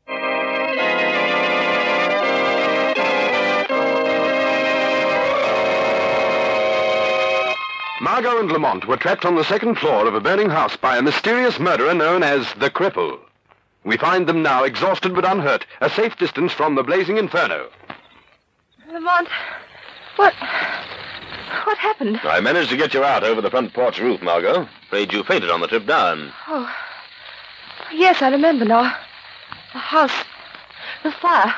Margot 8.02 8.40
and 8.40 8.52
Lamont 8.52 8.88
were 8.88 8.98
trapped 8.98 9.26
on 9.26 9.36
the 9.36 9.44
second 9.44 9.76
floor 9.76 10.08
of 10.08 10.16
a 10.16 10.20
burning 10.20 10.50
house 10.50 10.76
by 10.76 10.98
a 10.98 11.02
mysterious 11.04 11.60
murderer 11.60 11.94
known 11.94 12.24
as 12.24 12.52
the 12.56 12.72
Cripple. 12.72 13.20
We 13.84 13.98
find 13.98 14.26
them 14.26 14.42
now 14.42 14.64
exhausted 14.64 15.14
but 15.14 15.24
unhurt, 15.24 15.68
a 15.82 15.90
safe 15.90 16.18
distance 16.18 16.52
from 16.52 16.74
the 16.74 16.84
blazing 16.84 17.18
inferno. 17.18 17.70
Lamont, 18.92 19.28
what. 20.16 20.34
What 21.66 21.78
happened? 21.78 22.20
I 22.24 22.40
managed 22.40 22.70
to 22.72 22.78
get 22.78 22.94
you 22.94 23.04
out 23.04 23.24
over 23.24 23.42
the 23.42 23.50
front 23.50 23.74
porch 23.74 24.00
roof, 24.00 24.22
Margot. 24.22 24.68
Afraid 24.88 25.14
you 25.14 25.24
fainted 25.24 25.50
on 25.50 25.62
the 25.62 25.68
trip 25.68 25.86
down. 25.86 26.32
Oh. 26.48 26.70
Yes, 27.94 28.22
I 28.22 28.30
remember 28.30 28.66
now. 28.66 28.96
The 29.74 29.80
house. 29.80 30.24
The 31.04 31.12
fire. 31.12 31.54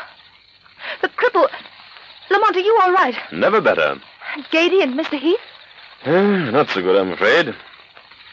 The 1.01 1.09
cripple. 1.09 1.47
Lamont, 2.29 2.55
are 2.55 2.59
you 2.59 2.79
all 2.83 2.91
right? 2.93 3.15
Never 3.31 3.61
better. 3.61 3.99
Gady 4.51 4.83
and 4.83 4.99
Mr. 4.99 5.17
Heath? 5.19 5.39
Eh, 6.03 6.51
not 6.51 6.69
so 6.69 6.81
good, 6.81 6.95
I'm 6.95 7.11
afraid. 7.11 7.55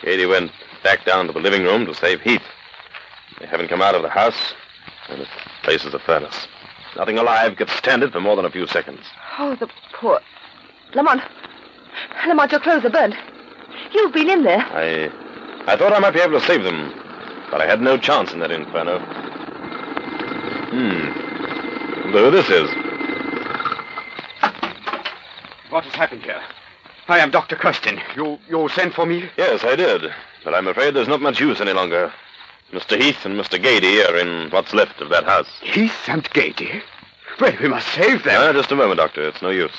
Gady 0.02 0.28
went 0.28 0.50
back 0.83 1.04
down 1.04 1.26
to 1.28 1.33
the 1.33 1.40
living 1.40 1.62
room 1.62 1.87
to 1.87 1.95
save 1.95 2.21
Heath. 2.21 2.42
They 3.38 3.47
haven't 3.47 3.69
come 3.69 3.83
out 3.83 3.95
of 3.95 4.02
the 4.02 4.09
house, 4.09 4.54
and 5.09 5.21
the 5.21 5.26
place 5.62 5.85
is 5.85 5.95
a 5.95 5.99
furnace. 5.99 6.47
Nothing 6.97 7.19
alive 7.19 7.57
could 7.57 7.71
stand 7.71 8.02
it 8.02 8.12
for 8.12 8.21
more 8.21 8.37
than 8.37 8.45
a 8.45 8.50
few 8.50 8.66
seconds. 8.66 9.00
Oh, 9.38 9.54
the 9.54 9.69
poor. 9.95 10.21
Lamont. 10.95 11.23
Lamont, 12.26 12.50
your 12.50 12.61
clothes 12.61 12.84
are 12.84 12.90
burnt. 12.90 13.14
You've 13.92 14.12
been 14.12 14.30
in 14.30 14.44
there. 14.44 14.61
I, 14.61 15.11
I 15.66 15.76
thought 15.76 15.92
I 15.92 15.99
might 15.99 16.14
be 16.14 16.20
able 16.20 16.38
to 16.38 16.46
save 16.46 16.62
them, 16.62 16.92
but 17.50 17.61
I 17.61 17.66
had 17.66 17.80
no 17.80 17.96
chance 17.99 18.32
in 18.32 18.40
that 18.40 18.50
inferno. 18.50 18.99
Hmm. 20.70 21.22
Wonder 22.04 22.25
who 22.25 22.30
this 22.30 22.49
is? 22.50 22.68
What 25.70 25.84
has 25.84 25.94
happened 25.94 26.22
here? 26.22 26.42
I 27.08 27.18
am 27.18 27.30
Dr. 27.30 27.56
Kirsten. 27.56 28.00
You 28.16 28.38
you 28.49 28.68
sent 28.68 28.94
for 28.94 29.06
me? 29.06 29.28
Yes, 29.37 29.64
I 29.64 29.76
did, 29.76 30.12
but 30.44 30.54
I'm 30.54 30.68
afraid 30.68 30.94
there's 30.94 31.08
not 31.08 31.20
much 31.20 31.40
use 31.40 31.61
any 31.61 31.72
longer. 31.72 32.12
Mr. 32.72 32.99
Heath 33.00 33.26
and 33.26 33.38
Mr. 33.38 33.62
Gady 33.62 34.06
are 34.08 34.16
in 34.16 34.50
what's 34.50 34.72
left 34.72 35.00
of 35.02 35.11
that 35.11 35.25
house. 35.25 35.49
Heath 35.61 36.08
and 36.08 36.25
Gady? 36.30 36.82
Well, 37.40 37.52
we 37.61 37.68
must 37.68 37.88
save 37.88 38.25
them. 38.25 38.40
Ah, 38.40 38.52
just 38.52 38.72
a 38.72 38.76
moment, 38.76 38.99
Doctor. 38.99 39.28
It's 39.28 39.42
no 39.42 39.50
use. 39.50 39.76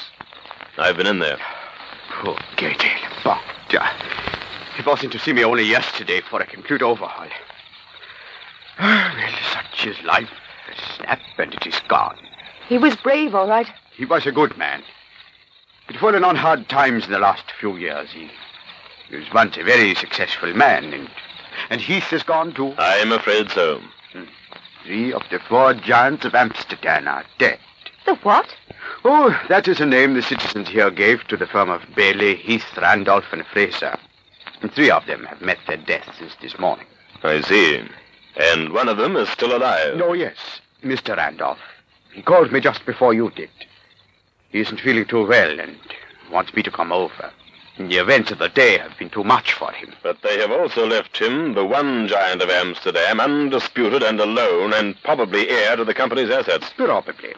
I've 0.78 0.98
been 0.98 1.08
in 1.08 1.20
there. 1.20 1.38
Poor 2.24 2.38
Gady. 2.56 2.90
But, 3.26 3.42
uh, 3.78 3.86
he 4.78 4.82
was 4.84 5.04
in 5.04 5.10
to 5.10 5.20
see 5.20 5.34
me 5.34 5.44
only 5.44 5.66
yesterday 5.66 6.22
for 6.22 6.42
a 6.42 6.46
complete 6.46 6.82
overhaul. 6.82 7.28
Ah, 8.80 9.14
well, 9.18 9.34
such 9.52 9.88
is 9.88 10.02
life. 10.06 10.30
A 10.72 10.96
snap 10.96 11.20
and 11.38 11.54
it 11.54 11.68
is 11.68 11.82
gone. 11.90 12.18
He 12.70 12.78
was 12.78 12.96
brave, 12.96 13.36
all 13.36 13.50
right. 13.50 13.68
He 13.98 14.06
was 14.06 14.26
a 14.26 14.32
good 14.32 14.58
man. 14.58 14.84
had 15.88 15.98
fallen 15.98 16.24
on 16.24 16.38
hard 16.38 16.70
times 16.70 17.06
in 17.06 17.12
the 17.12 17.20
last 17.20 17.44
few 17.60 17.76
years. 17.76 18.10
He, 18.12 18.32
he 19.10 19.18
was 19.18 19.34
once 19.34 19.58
a 19.58 19.64
very 19.64 19.94
successful 19.94 20.54
man, 20.54 20.94
and, 20.94 21.10
and 21.70 21.82
Heath 21.82 22.06
has 22.06 22.24
gone 22.24 22.54
too. 22.54 22.74
I'm 22.78 23.12
afraid 23.12 23.52
so. 23.52 23.82
Three 24.86 25.12
of 25.12 25.24
the 25.30 25.40
four 25.40 25.74
giants 25.74 26.24
of 26.24 26.36
Amsterdam 26.36 27.06
are 27.06 27.26
dead. 27.38 27.60
The 28.06 28.16
what? 28.16 28.56
Oh, 29.06 29.38
that 29.50 29.68
is 29.68 29.82
a 29.82 29.86
name 29.86 30.14
the 30.14 30.22
citizens 30.22 30.70
here 30.70 30.90
gave 30.90 31.26
to 31.28 31.36
the 31.36 31.46
firm 31.46 31.70
of 31.70 31.82
Bailey, 31.94 32.36
Heath, 32.36 32.78
Randolph, 32.78 33.26
and 33.34 33.46
Fraser. 33.46 33.98
And 34.62 34.72
three 34.72 34.90
of 34.90 35.06
them 35.08 35.26
have 35.26 35.42
met 35.42 35.58
their 35.68 35.76
deaths 35.76 36.18
since 36.18 36.36
this 36.42 36.58
morning. 36.58 36.86
I 37.22 37.42
see. 37.42 37.84
And 38.38 38.72
one 38.72 38.88
of 38.88 38.96
them 38.96 39.18
is 39.18 39.28
still 39.28 39.58
alive. 39.58 40.00
Oh, 40.02 40.14
yes, 40.14 40.62
Mr. 40.84 41.18
Randolph. 41.18 41.60
He 42.14 42.22
called 42.22 42.54
me 42.54 42.62
just 42.62 42.86
before 42.86 43.14
you 43.14 43.30
did. 43.32 43.50
He 44.52 44.62
isn't 44.62 44.80
feeling 44.80 45.06
too 45.06 45.28
well 45.28 45.60
and 45.60 45.78
wants 46.32 46.54
me 46.54 46.64
to 46.64 46.72
come 46.72 46.94
over. 46.94 47.30
The 47.78 47.98
events 47.98 48.32
of 48.32 48.40
the 48.40 48.50
day 48.50 48.78
have 48.78 48.98
been 48.98 49.10
too 49.10 49.24
much 49.26 49.52
for 49.52 49.72
him. 49.74 49.94
But 50.02 50.22
they 50.22 50.40
have 50.40 50.52
also 50.52 50.88
left 50.88 51.18
him, 51.18 51.56
the 51.56 51.66
one 51.66 52.08
giant 52.08 52.42
of 52.42 52.50
Amsterdam, 52.50 53.20
undisputed 53.20 54.02
and 54.02 54.22
alone, 54.22 54.74
and 54.74 54.96
probably 55.04 55.50
heir 55.50 55.76
to 55.76 55.84
the 55.84 55.94
company's 55.94 56.30
assets. 56.30 56.72
Probably. 56.78 57.34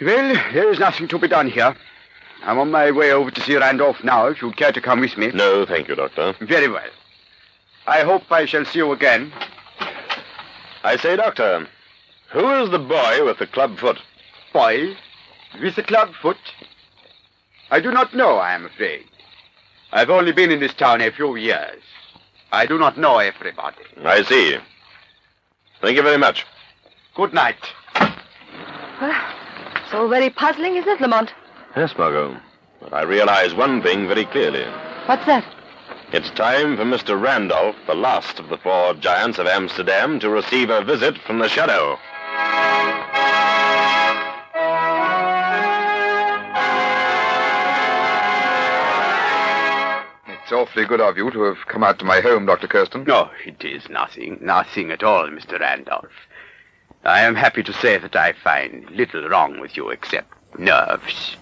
Well, 0.00 0.34
there 0.52 0.70
is 0.70 0.78
nothing 0.78 1.08
to 1.08 1.18
be 1.18 1.28
done 1.28 1.50
here. 1.50 1.74
I'm 2.42 2.58
on 2.58 2.70
my 2.70 2.90
way 2.92 3.12
over 3.12 3.30
to 3.30 3.40
see 3.40 3.56
Randolph 3.56 4.04
now, 4.04 4.26
if 4.26 4.40
you'd 4.40 4.56
care 4.56 4.70
to 4.72 4.80
come 4.80 5.00
with 5.00 5.16
me. 5.16 5.28
No, 5.28 5.66
thank 5.66 5.88
you, 5.88 5.96
Doctor. 5.96 6.34
Very 6.40 6.68
well. 6.68 6.90
I 7.86 8.02
hope 8.02 8.30
I 8.30 8.44
shall 8.44 8.64
see 8.64 8.78
you 8.78 8.92
again. 8.92 9.32
I 10.84 10.96
say, 10.96 11.16
Doctor, 11.16 11.66
who 12.30 12.62
is 12.62 12.70
the 12.70 12.78
boy 12.78 13.24
with 13.24 13.38
the 13.38 13.46
club 13.46 13.78
foot? 13.78 13.98
Boy, 14.52 14.96
with 15.60 15.74
the 15.74 15.82
club 15.82 16.12
foot? 16.22 16.38
I 17.70 17.80
do 17.80 17.90
not 17.90 18.14
know, 18.14 18.36
I 18.36 18.52
am 18.52 18.66
afraid. 18.66 19.04
I've 19.92 20.10
only 20.10 20.32
been 20.32 20.50
in 20.50 20.60
this 20.60 20.74
town 20.74 21.00
a 21.00 21.10
few 21.10 21.34
years. 21.36 21.82
I 22.52 22.66
do 22.66 22.78
not 22.78 22.96
know 22.98 23.18
everybody. 23.18 23.82
I 24.04 24.22
see. 24.22 24.56
Thank 25.80 25.96
you 25.96 26.02
very 26.02 26.18
much. 26.18 26.46
Good 27.14 27.34
night. 27.34 27.56
So 29.90 30.08
very 30.08 30.30
puzzling, 30.30 30.76
isn't 30.76 30.88
it, 30.90 31.00
Lamont? 31.00 31.32
Yes, 31.76 31.96
Margot. 31.96 32.36
But 32.80 32.92
I 32.92 33.02
realize 33.02 33.54
one 33.54 33.82
thing 33.82 34.06
very 34.06 34.26
clearly. 34.26 34.64
What's 35.06 35.24
that? 35.26 35.44
It's 36.12 36.30
time 36.30 36.76
for 36.76 36.84
Mr. 36.84 37.20
Randolph, 37.20 37.76
the 37.86 37.94
last 37.94 38.38
of 38.38 38.48
the 38.48 38.56
four 38.58 38.94
giants 38.94 39.38
of 39.38 39.46
Amsterdam, 39.46 40.20
to 40.20 40.30
receive 40.30 40.70
a 40.70 40.84
visit 40.84 41.18
from 41.18 41.38
the 41.38 41.48
shadow. 41.48 41.98
It's 50.26 50.52
awfully 50.52 50.86
good 50.86 51.00
of 51.00 51.18
you 51.18 51.30
to 51.30 51.42
have 51.42 51.66
come 51.66 51.84
out 51.84 51.98
to 51.98 52.06
my 52.06 52.20
home, 52.20 52.46
Dr. 52.46 52.68
Kirsten. 52.68 53.04
No, 53.04 53.30
it 53.44 53.62
is 53.62 53.88
nothing. 53.90 54.38
Nothing 54.40 54.90
at 54.90 55.02
all, 55.02 55.28
Mr. 55.28 55.60
Randolph. 55.60 56.06
I 57.08 57.20
am 57.20 57.36
happy 57.36 57.62
to 57.62 57.72
say 57.72 57.96
that 57.96 58.14
I 58.14 58.34
find 58.34 58.88
little 58.90 59.26
wrong 59.30 59.60
with 59.60 59.78
you 59.78 59.88
except 59.88 60.30
nerves. 60.58 61.36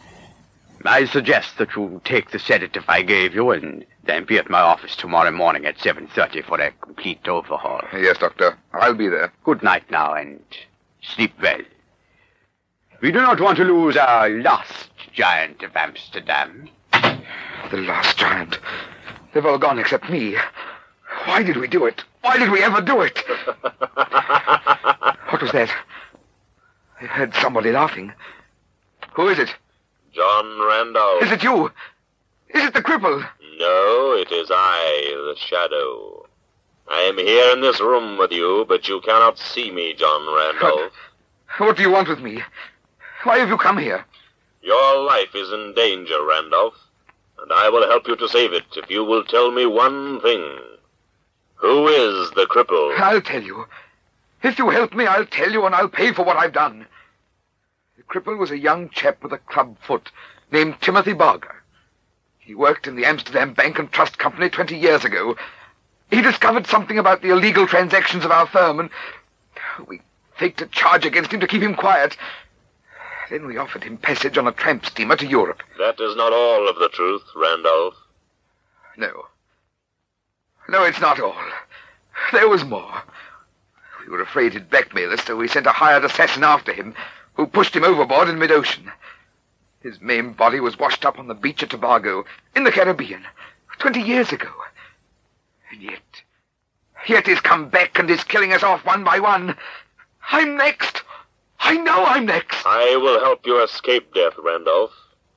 I 0.84 1.06
suggest 1.06 1.58
that 1.58 1.74
you 1.74 2.00
take 2.04 2.30
the 2.30 2.38
sedative 2.38 2.84
I 2.86 3.02
gave 3.02 3.34
you 3.34 3.50
and 3.50 3.84
then 4.04 4.24
be 4.24 4.38
at 4.38 4.48
my 4.48 4.60
office 4.60 4.94
tomorrow 4.94 5.32
morning 5.32 5.66
at 5.66 5.78
7.30 5.78 6.44
for 6.44 6.60
a 6.60 6.70
complete 6.70 7.26
overhaul. 7.26 7.82
Yes, 7.92 8.18
Doctor. 8.18 8.56
I'll 8.74 8.94
be 8.94 9.08
there. 9.08 9.32
Good 9.42 9.64
night 9.64 9.90
now 9.90 10.14
and 10.14 10.40
sleep 11.02 11.32
well. 11.42 11.60
We 13.00 13.10
do 13.10 13.20
not 13.20 13.40
want 13.40 13.56
to 13.56 13.64
lose 13.64 13.96
our 13.96 14.28
last 14.28 14.90
giant 15.12 15.64
of 15.64 15.74
Amsterdam. 15.74 16.68
The 16.92 17.78
last 17.78 18.16
giant. 18.16 18.60
They've 19.34 19.44
all 19.44 19.58
gone 19.58 19.80
except 19.80 20.08
me. 20.08 20.36
Why 21.24 21.42
did 21.42 21.56
we 21.56 21.66
do 21.66 21.86
it? 21.86 22.04
Why 22.20 22.38
did 22.38 22.50
we 22.50 22.62
ever 22.62 22.80
do 22.80 23.00
it? 23.00 23.20
what 25.36 25.42
was 25.42 25.52
that? 25.52 25.70
I 26.98 27.04
heard 27.04 27.34
somebody 27.34 27.70
laughing. 27.70 28.10
Who 29.12 29.28
is 29.28 29.38
it? 29.38 29.54
John 30.14 30.66
Randolph. 30.66 31.24
Is 31.24 31.30
it 31.30 31.42
you? 31.42 31.66
Is 32.54 32.64
it 32.64 32.72
the 32.72 32.80
cripple? 32.80 33.20
No, 33.58 34.16
it 34.18 34.32
is 34.32 34.48
I, 34.50 35.12
the 35.12 35.36
shadow. 35.38 36.24
I 36.90 37.00
am 37.00 37.18
here 37.18 37.52
in 37.52 37.60
this 37.60 37.82
room 37.82 38.16
with 38.16 38.32
you, 38.32 38.64
but 38.66 38.88
you 38.88 39.02
cannot 39.02 39.38
see 39.38 39.70
me, 39.70 39.92
John 39.92 40.26
Randolph. 40.34 40.92
What 41.58 41.76
do 41.76 41.82
you 41.82 41.90
want 41.90 42.08
with 42.08 42.20
me? 42.20 42.42
Why 43.24 43.36
have 43.36 43.50
you 43.50 43.58
come 43.58 43.76
here? 43.76 44.06
Your 44.62 45.04
life 45.04 45.34
is 45.34 45.52
in 45.52 45.74
danger, 45.76 46.24
Randolph, 46.24 46.78
and 47.42 47.52
I 47.52 47.68
will 47.68 47.86
help 47.86 48.08
you 48.08 48.16
to 48.16 48.28
save 48.30 48.54
it 48.54 48.64
if 48.74 48.88
you 48.88 49.04
will 49.04 49.22
tell 49.22 49.50
me 49.50 49.66
one 49.66 50.18
thing. 50.22 50.60
Who 51.56 51.88
is 51.88 52.30
the 52.30 52.46
cripple? 52.46 52.98
I'll 52.98 53.20
tell 53.20 53.42
you. 53.42 53.66
If 54.42 54.58
you 54.58 54.70
help 54.70 54.94
me, 54.94 55.06
I'll 55.06 55.26
tell 55.26 55.50
you 55.50 55.64
and 55.66 55.74
I'll 55.74 55.88
pay 55.88 56.12
for 56.12 56.24
what 56.24 56.36
I've 56.36 56.52
done. 56.52 56.86
The 57.96 58.02
cripple 58.02 58.38
was 58.38 58.50
a 58.50 58.58
young 58.58 58.90
chap 58.90 59.22
with 59.22 59.32
a 59.32 59.38
club 59.38 59.76
foot 59.80 60.10
named 60.52 60.80
Timothy 60.80 61.12
Barker. 61.12 61.62
He 62.38 62.54
worked 62.54 62.86
in 62.86 62.94
the 62.94 63.04
Amsterdam 63.04 63.54
Bank 63.54 63.78
and 63.78 63.90
Trust 63.90 64.18
Company 64.18 64.48
20 64.48 64.76
years 64.76 65.04
ago. 65.04 65.36
He 66.10 66.22
discovered 66.22 66.66
something 66.66 66.98
about 66.98 67.22
the 67.22 67.30
illegal 67.30 67.66
transactions 67.66 68.24
of 68.24 68.30
our 68.30 68.46
firm, 68.46 68.78
and 68.78 68.90
oh, 69.78 69.84
we 69.88 70.00
faked 70.36 70.62
a 70.62 70.66
charge 70.66 71.04
against 71.04 71.32
him 71.32 71.40
to 71.40 71.48
keep 71.48 71.62
him 71.62 71.74
quiet. 71.74 72.16
Then 73.30 73.46
we 73.46 73.56
offered 73.56 73.82
him 73.82 73.96
passage 73.96 74.38
on 74.38 74.46
a 74.46 74.52
tramp 74.52 74.86
steamer 74.86 75.16
to 75.16 75.26
Europe. 75.26 75.62
That 75.78 75.98
is 75.98 76.14
not 76.14 76.32
all 76.32 76.68
of 76.68 76.76
the 76.76 76.88
truth, 76.90 77.24
Randolph. 77.34 77.94
No. 78.96 79.26
No, 80.68 80.84
it's 80.84 81.00
not 81.00 81.18
all. 81.18 81.34
There 82.32 82.48
was 82.48 82.64
more. 82.64 83.02
We 84.06 84.12
were 84.12 84.22
afraid 84.22 84.52
he'd 84.52 84.70
blackmail 84.70 85.12
us, 85.12 85.24
so 85.24 85.36
we 85.36 85.48
sent 85.48 85.66
a 85.66 85.72
hired 85.72 86.04
assassin 86.04 86.44
after 86.44 86.72
him, 86.72 86.94
who 87.34 87.46
pushed 87.46 87.74
him 87.74 87.82
overboard 87.82 88.28
in 88.28 88.38
mid-ocean. 88.38 88.92
His 89.80 90.00
maimed 90.00 90.36
body 90.36 90.60
was 90.60 90.78
washed 90.78 91.04
up 91.04 91.18
on 91.18 91.26
the 91.26 91.34
beach 91.34 91.64
at 91.64 91.70
Tobago, 91.70 92.24
in 92.54 92.62
the 92.62 92.70
Caribbean, 92.70 93.26
twenty 93.78 94.00
years 94.00 94.32
ago. 94.32 94.50
And 95.72 95.82
yet, 95.82 96.22
yet 97.08 97.26
he's 97.26 97.40
come 97.40 97.68
back 97.68 97.98
and 97.98 98.08
is 98.08 98.22
killing 98.22 98.52
us 98.52 98.62
off 98.62 98.86
one 98.86 99.02
by 99.02 99.18
one. 99.18 99.56
I'm 100.30 100.56
next. 100.56 101.02
I 101.58 101.76
know 101.76 102.04
I'm 102.04 102.26
next. 102.26 102.64
I 102.64 102.96
will 102.96 103.18
help 103.18 103.44
you 103.44 103.60
escape 103.62 104.14
death, 104.14 104.34
Randolph, 104.38 104.92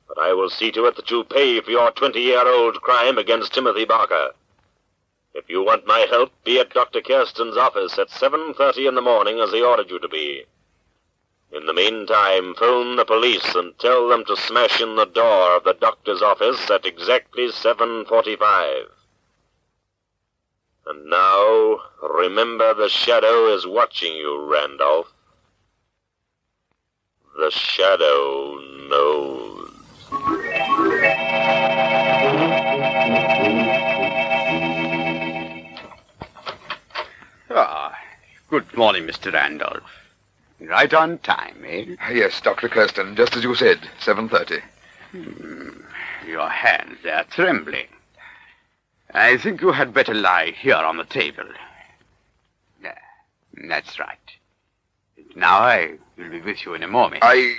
but 0.08 0.20
I 0.20 0.34
will 0.34 0.50
see 0.50 0.72
to 0.74 0.86
it 0.86 0.96
that 0.96 1.10
you 1.10 1.24
pay 1.24 1.60
for 1.62 1.72
your 1.72 1.92
20-year-old 1.92 2.82
crime 2.82 3.18
against 3.18 3.54
Timothy 3.54 3.86
Barker. 3.86 4.30
If 5.34 5.50
you 5.50 5.64
want 5.64 5.86
my 5.86 6.08
help, 6.10 6.32
be 6.44 6.60
at 6.60 6.74
Dr. 6.74 7.02
Kirsten's 7.02 7.58
office 7.58 7.98
at 7.98 8.10
7.30 8.10 8.88
in 8.88 8.96
the 8.96 9.02
morning 9.02 9.40
as 9.40 9.52
he 9.52 9.62
ordered 9.62 9.90
you 9.90 10.00
to 10.00 10.08
be. 10.08 10.46
In 11.52 11.66
the 11.66 11.74
meantime, 11.74 12.54
phone 12.56 12.96
the 12.96 13.06
police 13.06 13.56
and 13.56 13.78
tell 13.80 14.08
them 14.08 14.24
to 14.26 14.36
smash 14.36 14.82
in 14.82 14.96
the 14.96 15.06
door 15.06 15.56
of 15.56 15.64
the 15.64 15.74
doctor's 15.74 16.22
office 16.22 16.70
at 16.70 16.86
exactly 16.86 17.48
7.45. 17.48 18.86
And 20.86 21.06
now, 21.06 21.80
remember 22.02 22.74
the 22.74 22.90
shadow 22.90 23.54
is 23.54 23.66
watching 23.66 24.16
you, 24.16 24.46
Randolph. 24.46 25.12
The 27.38 27.52
shadow 27.52 28.60
knows. 28.90 29.79
Ah, 37.62 37.94
good 38.50 38.74
morning, 38.78 39.04
Mr. 39.04 39.34
Randolph. 39.34 39.84
Right 40.62 40.94
on 40.94 41.18
time, 41.18 41.62
eh? 41.68 41.98
Yes, 42.10 42.40
Dr. 42.40 42.70
Kirsten, 42.70 43.18
just 43.18 43.36
as 43.36 43.44
you 43.44 43.54
said, 43.54 43.80
7.30. 44.00 44.62
Your 46.26 46.48
hands, 46.48 47.00
they're 47.04 47.26
trembling. 47.26 47.88
I 49.14 49.36
think 49.36 49.60
you 49.60 49.74
had 49.74 49.94
better 49.94 50.14
lie 50.14 50.54
here 50.58 50.76
on 50.76 50.96
the 50.96 51.04
table. 51.04 51.44
That's 53.68 54.00
right. 54.00 54.18
Now 55.36 55.58
I 55.58 55.98
will 56.18 56.30
be 56.30 56.40
with 56.40 56.66
you 56.66 56.76
in 56.76 56.84
a 56.84 56.88
moment. 56.88 57.24
I... 57.26 57.56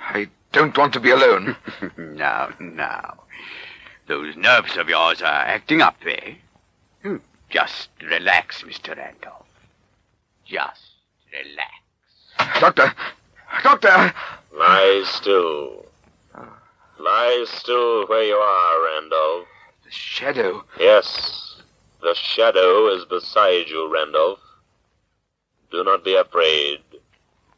I 0.00 0.28
don't 0.52 0.76
want 0.76 0.92
to 0.92 1.00
be 1.00 1.12
alone. 1.12 1.56
now, 1.96 2.50
now. 2.60 3.22
Those 4.06 4.36
nerves 4.36 4.76
of 4.76 4.90
yours 4.90 5.22
are 5.22 5.46
acting 5.46 5.80
up, 5.80 5.96
eh? 6.06 6.34
Just 7.52 7.90
relax, 8.02 8.62
Mr. 8.62 8.96
Randolph. 8.96 9.44
Just 10.46 10.92
relax. 11.30 12.60
Doctor! 12.60 12.94
Doctor! 13.62 14.14
Lie 14.56 15.04
still. 15.06 15.84
Lie 16.98 17.44
still 17.46 18.06
where 18.06 18.22
you 18.22 18.36
are, 18.36 18.84
Randolph. 18.86 19.48
The 19.84 19.90
shadow. 19.90 20.64
Yes, 20.80 21.60
the 22.00 22.14
shadow 22.14 22.88
is 22.88 23.04
beside 23.04 23.68
you, 23.68 23.92
Randolph. 23.92 24.40
Do 25.70 25.84
not 25.84 26.04
be 26.04 26.14
afraid. 26.14 26.80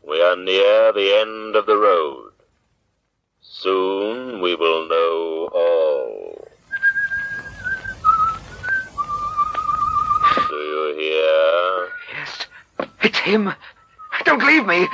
We 0.02 0.20
are 0.20 0.34
near 0.34 0.92
the 0.92 1.20
end 1.20 1.54
of 1.54 1.66
the 1.66 1.76
road. 1.76 2.32
Soon 3.40 4.40
we 4.40 4.56
will 4.56 4.88
know 4.88 5.48
all. 5.54 6.43
Hear? 11.04 11.88
Yes. 12.14 12.46
It's 13.02 13.18
him. 13.18 13.52
Don't 14.24 14.44
leave 14.44 14.66
me. 14.66 14.88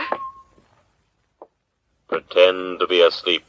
Pretend 2.08 2.80
to 2.80 2.86
be 2.88 3.00
asleep. 3.02 3.44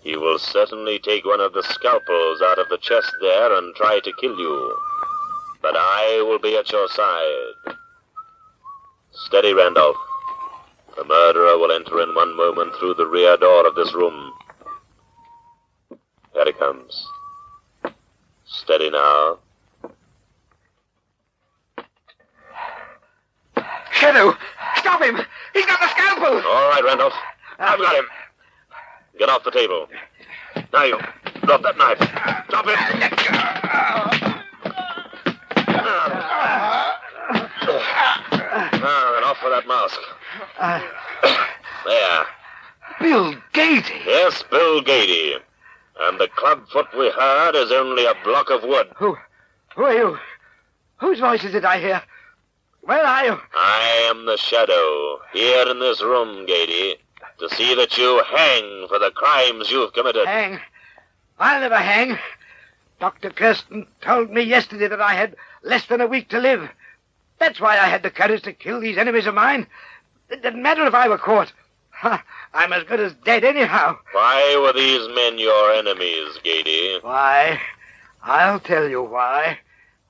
He 0.00 0.16
will 0.16 0.38
certainly 0.38 0.98
take 0.98 1.24
one 1.24 1.40
of 1.40 1.52
the 1.52 1.62
scalpels 1.62 2.42
out 2.42 2.58
of 2.58 2.68
the 2.68 2.78
chest 2.78 3.12
there 3.20 3.56
and 3.56 3.74
try 3.76 4.00
to 4.00 4.12
kill 4.20 4.36
you. 4.36 4.76
But 5.60 5.76
I 5.76 6.24
will 6.26 6.40
be 6.40 6.56
at 6.56 6.72
your 6.72 6.88
side. 6.88 7.76
Steady, 9.12 9.52
Randolph. 9.54 9.96
The 10.96 11.04
murderer 11.04 11.56
will 11.58 11.70
enter 11.70 12.02
in 12.02 12.12
one 12.14 12.36
moment 12.36 12.74
through 12.74 12.94
the 12.94 13.06
rear 13.06 13.36
door 13.36 13.68
of 13.68 13.76
this 13.76 13.94
room. 13.94 14.32
Here 16.34 16.46
he 16.46 16.52
comes. 16.52 17.06
Steady 18.44 18.90
now. 18.90 19.38
Shadow, 24.02 24.36
stop 24.78 25.00
him. 25.00 25.16
He's 25.54 25.64
got 25.64 25.78
the 25.78 25.86
scalpel. 25.90 26.42
All 26.50 26.70
right, 26.70 26.82
Randolph. 26.84 27.12
I've 27.60 27.78
got 27.78 27.94
him. 27.94 28.06
Get 29.16 29.28
off 29.28 29.44
the 29.44 29.52
table. 29.52 29.86
Now 30.72 30.82
you 30.82 30.98
drop 31.44 31.62
that 31.62 31.78
knife. 31.78 31.98
Drop 32.48 32.66
it. 32.66 32.76
Ah, 35.84 36.98
now, 38.72 39.12
then 39.12 39.22
off 39.22 39.38
with 39.44 39.52
that 39.52 39.68
mask. 39.68 40.00
There. 41.86 42.26
Bill 43.00 43.34
Gady. 43.52 44.04
Yes, 44.04 44.42
Bill 44.50 44.82
Gady. 44.82 45.36
And 46.00 46.18
the 46.18 46.26
club 46.26 46.68
foot 46.70 46.88
we 46.98 47.08
heard 47.10 47.54
is 47.54 47.70
only 47.70 48.04
a 48.04 48.14
block 48.24 48.50
of 48.50 48.64
wood. 48.64 48.88
Who 48.96 49.16
are 49.76 49.94
you? 49.94 50.18
Whose 50.96 51.20
voice 51.20 51.44
is 51.44 51.54
it 51.54 51.64
I 51.64 51.78
hear? 51.78 52.02
Where 52.82 53.04
are 53.04 53.24
you? 53.24 53.40
I 53.54 54.08
am 54.10 54.26
the 54.26 54.36
shadow, 54.36 55.20
here 55.32 55.68
in 55.68 55.78
this 55.78 56.02
room, 56.02 56.46
Gady, 56.46 56.96
to 57.38 57.48
see 57.50 57.74
that 57.76 57.96
you 57.96 58.22
hang 58.28 58.88
for 58.88 58.98
the 58.98 59.12
crimes 59.14 59.70
you've 59.70 59.92
committed. 59.92 60.26
Hang. 60.26 60.58
I'll 61.38 61.60
never 61.60 61.78
hang. 61.78 62.18
Dr. 62.98 63.30
Kirsten 63.30 63.86
told 64.00 64.30
me 64.30 64.42
yesterday 64.42 64.88
that 64.88 65.00
I 65.00 65.14
had 65.14 65.36
less 65.62 65.86
than 65.86 66.00
a 66.00 66.06
week 66.06 66.28
to 66.30 66.40
live. 66.40 66.68
That's 67.38 67.60
why 67.60 67.78
I 67.78 67.86
had 67.86 68.02
the 68.02 68.10
courage 68.10 68.42
to 68.42 68.52
kill 68.52 68.80
these 68.80 68.98
enemies 68.98 69.26
of 69.26 69.34
mine. 69.34 69.66
It 70.28 70.42
didn't 70.42 70.62
matter 70.62 70.84
if 70.84 70.94
I 70.94 71.08
were 71.08 71.18
caught. 71.18 71.52
I'm 72.02 72.72
as 72.72 72.84
good 72.84 73.00
as 73.00 73.12
dead 73.24 73.44
anyhow. 73.44 73.96
Why 74.12 74.58
were 74.60 74.72
these 74.72 75.08
men 75.14 75.38
your 75.38 75.72
enemies, 75.72 76.38
Gady? 76.44 77.02
Why? 77.02 77.60
I'll 78.24 78.60
tell 78.60 78.88
you 78.88 79.02
why. 79.02 79.58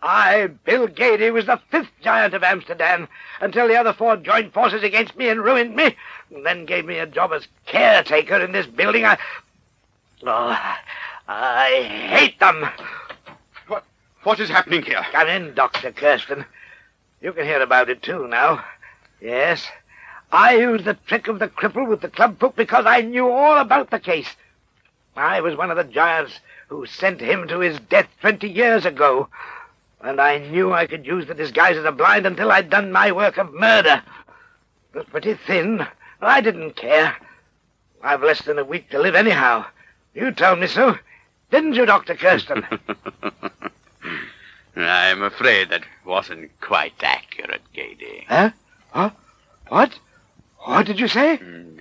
I, 0.03 0.49
Bill 0.65 0.89
Gady, 0.89 1.33
was 1.33 1.47
the 1.47 1.61
fifth 1.71 1.91
giant 2.03 2.35
of 2.35 2.43
Amsterdam 2.43 3.07
until 3.41 3.69
the 3.69 3.77
other 3.77 3.93
four 3.93 4.17
joined 4.17 4.53
forces 4.53 4.83
against 4.83 5.17
me 5.17 5.29
and 5.29 5.43
ruined 5.43 5.77
me, 5.77 5.95
and 6.35 6.45
then 6.45 6.67
gave 6.67 6.85
me 6.85 6.99
a 6.99 7.07
job 7.07 7.33
as 7.33 7.47
caretaker 7.67 8.39
in 8.41 8.51
this 8.53 8.67
building. 8.67 9.05
I. 9.05 9.17
Oh, 10.25 10.59
I 11.29 12.09
hate 12.11 12.39
them. 12.41 12.69
What, 13.69 13.85
What 14.25 14.41
is 14.41 14.49
happening 14.49 14.83
here? 14.83 15.05
Come 15.13 15.29
in, 15.29 15.55
Dr. 15.55 15.93
Kirsten. 15.93 16.45
You 17.21 17.33
can 17.33 17.45
hear 17.45 17.63
about 17.63 17.89
it 17.89 18.03
too 18.03 18.27
now. 18.27 18.65
Yes. 19.21 19.65
I 20.33 20.57
used 20.57 20.85
the 20.85 20.95
trick 20.95 21.29
of 21.29 21.39
the 21.39 21.47
cripple 21.49 21.87
with 21.87 22.01
the 22.01 22.09
club 22.09 22.41
foot 22.41 22.57
because 22.57 22.87
I 22.87 23.03
knew 23.03 23.31
all 23.31 23.59
about 23.59 23.91
the 23.91 24.01
case. 24.01 24.35
I 25.15 25.41
was 25.43 25.55
one 25.57 25.71
of 25.71 25.77
the 25.77 25.85
giants 25.85 26.41
who 26.69 26.87
sent 26.87 27.21
him 27.21 27.47
to 27.49 27.61
his 27.61 27.79
death 27.79 28.09
twenty 28.21 28.49
years 28.49 28.85
ago. 28.85 29.29
And 30.03 30.21
I 30.21 30.39
knew 30.39 30.73
I 30.73 30.87
could 30.87 31.07
use 31.07 31.27
the 31.27 31.35
disguise 31.35 31.77
of 31.77 31.85
the 31.85 31.93
blind 31.93 32.27
until 32.27 32.51
I'd 32.51 32.71
done 32.71 32.91
my 32.93 33.13
work 33.13 33.39
of 33.39 33.55
murder. 33.55 34.03
It 34.93 34.99
was 34.99 35.07
pretty 35.07 35.35
thin. 35.35 35.87
I 36.21 36.41
didn't 36.41 36.77
care. 36.77 37.17
I've 38.03 38.23
less 38.23 38.43
than 38.43 38.59
a 38.59 38.65
week 38.65 38.91
to 38.91 38.99
live 38.99 39.15
anyhow. 39.15 39.65
You 40.15 40.33
told 40.33 40.59
me 40.59 40.67
so. 40.67 40.97
Didn't 41.51 41.75
you, 41.75 41.87
Dr. 41.87 42.15
Kirsten? 42.17 42.67
I'm 44.77 45.23
afraid 45.23 45.69
that 45.71 45.85
wasn't 46.05 46.51
quite 46.61 46.95
accurate, 47.03 47.63
Gady. 47.75 48.25
huh? 48.27 48.51
Huh? 48.91 49.11
What? 49.69 49.99
What 50.59 50.87
did 50.87 50.99
you 50.99 51.09
say? 51.09 51.39
Mm. 51.39 51.81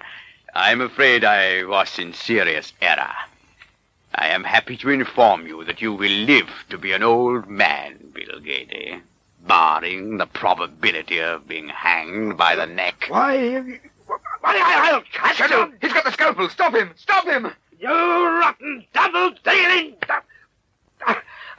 I'm 0.54 0.82
afraid 0.82 1.24
I 1.24 1.64
was 1.64 1.98
in 1.98 2.14
serious 2.14 2.74
error. 2.82 3.14
I 4.14 4.28
am 4.28 4.44
happy 4.44 4.76
to 4.78 4.90
inform 4.90 5.48
you 5.48 5.64
that 5.66 5.82
you 5.82 5.94
will 5.94 6.12
live 6.12 6.50
to 6.70 6.78
be 6.78 6.92
an 6.92 7.04
old 7.04 7.48
man, 7.50 8.12
Bill 8.14 8.40
Gady, 8.40 9.02
barring 9.48 10.18
the 10.18 10.26
probability 10.26 11.20
of 11.20 11.48
being 11.48 11.70
hanged 11.70 12.38
by 12.38 12.56
the 12.56 12.66
neck. 12.66 13.06
Why, 13.08 13.60
why, 14.10 14.20
I- 14.44 14.92
I'll 14.92 15.02
catch 15.14 15.38
Shadow, 15.38 15.66
you, 15.68 15.74
he's 15.82 15.94
got 15.94 16.04
the 16.04 16.12
scalpel. 16.12 16.50
Stop 16.50 16.76
him. 16.76 16.92
Stop 16.98 17.26
him. 17.26 17.52
you 17.80 17.90
rotten 17.90 18.86
double-dealing... 18.94 19.96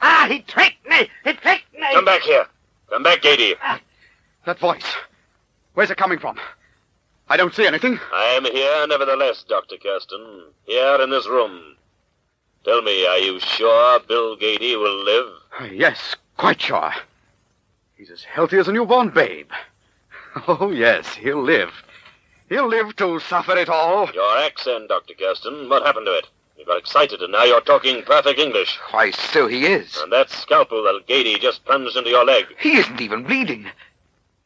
Ah, 0.05 0.27
he 0.29 0.39
tricked 0.41 0.87
me! 0.87 1.09
He 1.23 1.33
tricked 1.33 1.73
me! 1.73 1.87
Come 1.93 2.05
back 2.05 2.21
here. 2.21 2.45
Come 2.89 3.03
back, 3.03 3.21
Gady. 3.21 3.55
That 4.45 4.59
voice. 4.59 4.83
Where's 5.73 5.89
it 5.89 5.97
coming 5.97 6.19
from? 6.19 6.37
I 7.29 7.37
don't 7.37 7.53
see 7.55 7.65
anything. 7.65 7.99
I 8.13 8.25
am 8.37 8.43
here 8.45 8.85
nevertheless, 8.87 9.43
Dr. 9.47 9.77
Kirsten. 9.77 10.43
Here 10.65 11.01
in 11.01 11.09
this 11.09 11.25
room. 11.27 11.77
Tell 12.63 12.81
me, 12.81 13.05
are 13.05 13.17
you 13.17 13.39
sure 13.39 13.99
Bill 14.07 14.37
Gady 14.37 14.79
will 14.79 15.03
live? 15.03 15.71
Yes, 15.71 16.15
quite 16.37 16.61
sure. 16.61 16.93
He's 17.95 18.09
as 18.09 18.23
healthy 18.23 18.57
as 18.57 18.67
a 18.67 18.71
newborn 18.71 19.09
babe. 19.09 19.49
Oh, 20.47 20.71
yes, 20.71 21.13
he'll 21.13 21.43
live. 21.43 21.69
He'll 22.49 22.67
live 22.67 22.95
to 22.95 23.19
suffer 23.19 23.55
it 23.55 23.69
all. 23.69 24.09
Your 24.15 24.37
accent, 24.39 24.89
Dr. 24.89 25.13
Kirsten, 25.13 25.69
what 25.69 25.85
happened 25.85 26.07
to 26.07 26.17
it? 26.17 26.27
You 26.57 26.65
got 26.65 26.79
excited 26.79 27.21
and 27.21 27.31
now 27.31 27.43
you're 27.43 27.61
talking 27.61 28.01
perfect 28.03 28.39
English. 28.39 28.79
Why, 28.89 29.11
so 29.11 29.45
he 29.47 29.67
is. 29.67 29.95
And 30.01 30.11
that 30.11 30.31
scalpel 30.31 30.81
that 30.83 31.03
Gady 31.07 31.39
just 31.39 31.63
plunged 31.65 31.95
into 31.95 32.09
your 32.09 32.25
leg. 32.25 32.45
He 32.59 32.77
isn't 32.77 32.99
even 32.99 33.23
bleeding. 33.23 33.65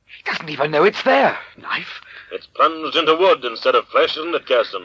He 0.05 0.23
doesn't 0.25 0.49
even 0.49 0.71
know 0.71 0.83
it's 0.83 1.03
there. 1.03 1.37
Knife? 1.57 2.01
It's 2.33 2.47
plunged 2.47 2.97
into 2.97 3.15
wood 3.15 3.45
instead 3.45 3.75
of 3.75 3.87
flesh, 3.87 4.17
isn't 4.17 4.35
it, 4.35 4.45
Kirsten? 4.45 4.83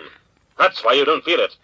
That's 0.57 0.85
why 0.85 0.93
you 0.93 1.05
don't 1.05 1.25
feel 1.25 1.41
it. 1.41 1.57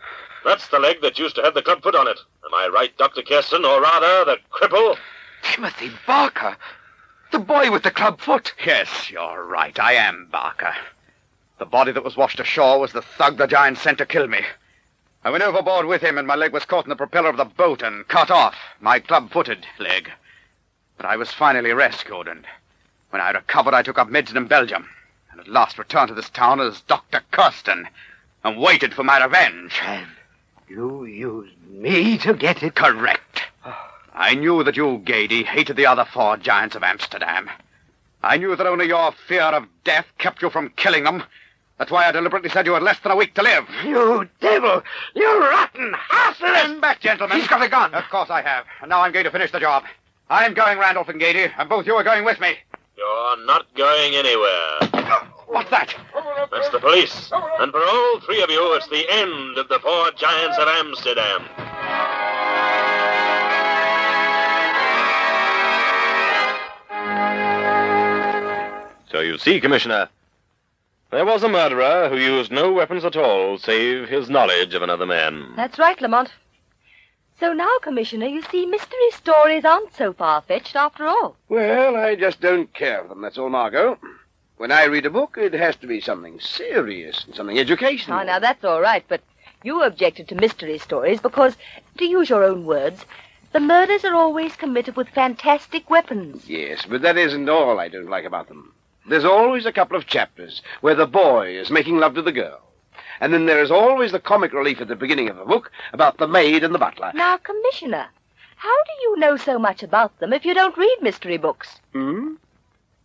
That's 0.49 0.69
the 0.69 0.79
leg 0.79 1.03
that 1.03 1.19
used 1.19 1.37
to 1.37 1.43
have 1.43 1.53
the 1.53 1.61
club 1.61 1.83
foot 1.83 1.95
on 1.95 2.09
it. 2.09 2.19
Am 2.43 2.55
I 2.55 2.69
right, 2.69 2.97
Dr. 2.97 3.21
Kirsten, 3.21 3.67
or 3.67 3.83
rather, 3.83 4.25
the 4.25 4.39
cripple? 4.51 4.97
Timothy 5.43 5.91
Barker. 6.07 6.57
The 7.33 7.39
boy 7.39 7.71
with 7.71 7.83
the 7.83 7.91
club 7.91 8.19
foot. 8.19 8.55
Yes, 8.65 9.11
you're 9.11 9.45
right. 9.45 9.79
I 9.79 9.93
am 9.93 10.27
Barker. 10.33 10.75
The 11.59 11.67
body 11.67 11.93
that 11.93 12.03
was 12.03 12.17
washed 12.17 12.41
ashore 12.41 12.81
was 12.81 12.95
the 12.95 13.03
thug 13.03 13.37
the 13.37 13.47
giant 13.47 13.77
sent 13.77 13.99
to 13.99 14.07
kill 14.07 14.27
me. 14.27 14.41
I 15.23 15.29
went 15.29 15.45
overboard 15.45 15.85
with 15.85 16.01
him, 16.01 16.17
and 16.17 16.27
my 16.27 16.35
leg 16.35 16.55
was 16.55 16.65
caught 16.65 16.87
in 16.87 16.89
the 16.89 16.97
propeller 16.97 17.29
of 17.29 17.37
the 17.37 17.45
boat 17.45 17.83
and 17.83 18.09
cut 18.09 18.31
off. 18.31 18.57
My 18.81 19.01
club-footed 19.01 19.67
leg. 19.79 20.11
But 20.97 21.05
I 21.05 21.17
was 21.17 21.31
finally 21.31 21.75
rescued, 21.75 22.27
and 22.27 22.47
when 23.11 23.21
I 23.21 23.33
recovered, 23.33 23.75
I 23.75 23.83
took 23.83 23.99
up 23.99 24.09
medicine 24.09 24.39
in 24.39 24.47
Belgium, 24.47 24.89
and 25.31 25.41
at 25.43 25.49
last 25.49 25.77
returned 25.77 26.09
to 26.09 26.15
this 26.15 26.31
town 26.31 26.59
as 26.59 26.81
Dr. 26.81 27.21
Kirsten, 27.33 27.87
and 28.43 28.59
waited 28.59 28.95
for 28.95 29.05
my 29.05 29.23
revenge. 29.23 29.79
You 30.69 31.05
used 31.07 31.57
me 31.71 32.19
to 32.19 32.35
get 32.35 32.63
it. 32.63 32.75
Correct. 32.75 33.43
I 34.15 34.35
knew 34.35 34.63
that 34.65 34.77
you, 34.77 35.03
Gady, 35.05 35.45
hated 35.45 35.77
the 35.77 35.87
other 35.87 36.05
four 36.05 36.37
giants 36.37 36.77
of 36.77 36.83
Amsterdam. 36.83 37.49
I 38.23 38.37
knew 38.37 38.55
that 38.57 38.67
only 38.67 38.87
your 38.87 39.13
fear 39.29 39.43
of 39.43 39.67
death 39.85 40.07
kept 40.19 40.43
you 40.43 40.51
from 40.51 40.71
killing 40.71 41.05
them. 41.05 41.23
That's 41.79 41.91
why 41.91 42.07
I 42.07 42.13
deliberately 42.13 42.51
said 42.51 42.67
you 42.67 42.75
had 42.75 42.83
less 42.83 42.99
than 43.01 43.13
a 43.13 43.17
week 43.17 43.35
to 43.35 43.43
live. 43.43 43.65
You 43.85 44.29
devil! 44.41 44.83
You 45.15 45.41
rotten, 45.41 45.95
heartless... 45.97 46.51
Stand 46.51 46.81
back, 46.81 47.01
gentlemen. 47.01 47.39
He's 47.39 47.47
got 47.47 47.63
a 47.63 47.69
gun. 47.69 47.95
Of 47.95 48.05
course 48.11 48.29
I 48.29 48.43
have. 48.43 48.65
And 48.83 48.91
now 48.91 49.03
I'm 49.03 49.13
going 49.13 49.25
to 49.25 49.31
finish 49.31 49.53
the 49.53 49.61
job. 49.61 49.85
I'm 50.29 50.53
going, 50.53 50.79
Randolph 50.79 51.09
and 51.09 51.21
Gady, 51.21 51.51
and 51.57 51.69
both 51.69 51.87
you 51.87 51.95
are 51.95 52.05
going 52.05 52.25
with 52.25 52.41
me. 52.41 52.57
You're 52.97 53.47
not 53.47 53.73
going 53.75 54.15
anywhere. 54.17 55.29
What's 55.49 55.71
that? 55.71 55.95
That's 56.51 56.69
the 56.71 56.79
police. 56.79 57.31
And 57.61 57.73
for 57.73 57.81
all 57.81 58.21
three 58.21 58.43
of 58.43 58.51
you, 58.51 58.75
it's 58.75 58.89
the 58.89 59.07
end 59.11 59.59
of 59.59 59.69
the 59.69 59.79
four 59.81 60.11
giants 60.13 60.59
of 60.59 60.69
Amsterdam. 60.69 61.49
So 69.11 69.21
you 69.21 69.39
see, 69.39 69.61
Commissioner, 69.61 70.09
there 71.11 71.25
was 71.25 71.43
a 71.43 71.49
murderer 71.49 72.11
who 72.11 72.19
used 72.19 72.53
no 72.53 72.73
weapons 72.73 73.05
at 73.05 73.17
all 73.17 73.57
save 73.59 74.09
his 74.09 74.29
knowledge 74.29 74.75
of 74.75 74.83
another 74.83 75.07
man. 75.07 75.55
That's 75.57 75.79
right, 75.79 75.99
Lamont. 76.01 76.31
So 77.41 77.53
now, 77.53 77.71
Commissioner, 77.83 78.27
you 78.27 78.43
see, 78.43 78.67
mystery 78.67 79.11
stories 79.13 79.65
aren't 79.65 79.95
so 79.95 80.13
far-fetched 80.13 80.77
after 80.77 81.07
all. 81.07 81.37
Well, 81.49 81.97
I 81.97 82.17
just 82.17 82.41
don't 82.41 82.73
care 82.75 83.03
for 83.03 83.09
them, 83.09 83.23
that's 83.23 83.39
all, 83.39 83.49
Margot. 83.49 83.99
When 84.59 84.73
I 84.73 84.85
read 84.85 85.07
a 85.07 85.11
book, 85.11 85.39
it 85.39 85.53
has 85.53 85.77
to 85.77 85.87
be 85.87 86.01
something 86.01 86.41
serious 86.41 87.25
and 87.25 87.35
something 87.35 87.59
educational. 87.59 88.19
Oh, 88.19 88.23
now 88.25 88.41
that's 88.41 88.65
all 88.65 88.81
right, 88.81 89.05
but 89.09 89.23
You 89.65 89.83
objected 89.83 90.29
to 90.29 90.35
mystery 90.35 90.79
stories 90.79 91.21
because, 91.21 91.57
to 91.97 92.05
use 92.05 92.29
your 92.31 92.45
own 92.45 92.65
words, 92.65 93.05
the 93.53 93.61
murders 93.61 94.05
are 94.05 94.15
always 94.15 94.55
committed 94.57 94.97
with 94.97 95.09
fantastic 95.09 95.91
weapons. 95.91 96.49
Yes, 96.49 96.87
but 96.89 97.03
that 97.03 97.17
isn't 97.17 97.49
all 97.49 97.81
I 97.81 97.89
don't 97.89 98.11
like 98.11 98.25
about 98.25 98.49
them. 98.49 98.73
There's 99.09 99.25
always 99.25 99.67
a 99.67 99.73
couple 99.73 99.97
of 99.97 100.07
chapters 100.07 100.63
where 100.81 100.95
the 100.95 101.07
boy 101.07 101.57
is 101.57 101.71
making 101.71 101.99
love 101.99 102.15
to 102.15 102.23
the 102.23 102.33
girl. 102.33 102.61
And 103.21 103.33
then 103.33 103.47
there 103.47 103.63
is 103.63 103.71
always 103.71 104.13
the 104.13 104.21
comic 104.21 104.53
relief 104.53 104.81
at 104.81 104.89
the 104.89 104.97
beginning 104.97 105.29
of 105.29 105.39
a 105.39 105.45
book 105.45 105.73
about 105.93 106.19
the 106.19 106.29
maid 106.29 106.63
and 106.63 106.75
the 106.75 106.79
butler. 106.79 107.11
Now, 107.15 107.37
Commissioner, 107.37 108.07
how 108.57 108.83
do 108.85 108.93
you 109.03 109.19
know 109.19 109.37
so 109.37 109.59
much 109.59 109.83
about 109.83 110.19
them 110.19 110.33
if 110.33 110.45
you 110.45 110.55
don't 110.55 110.77
read 110.77 110.99
mystery 111.01 111.37
books? 111.37 111.81
Hmm? 111.93 112.35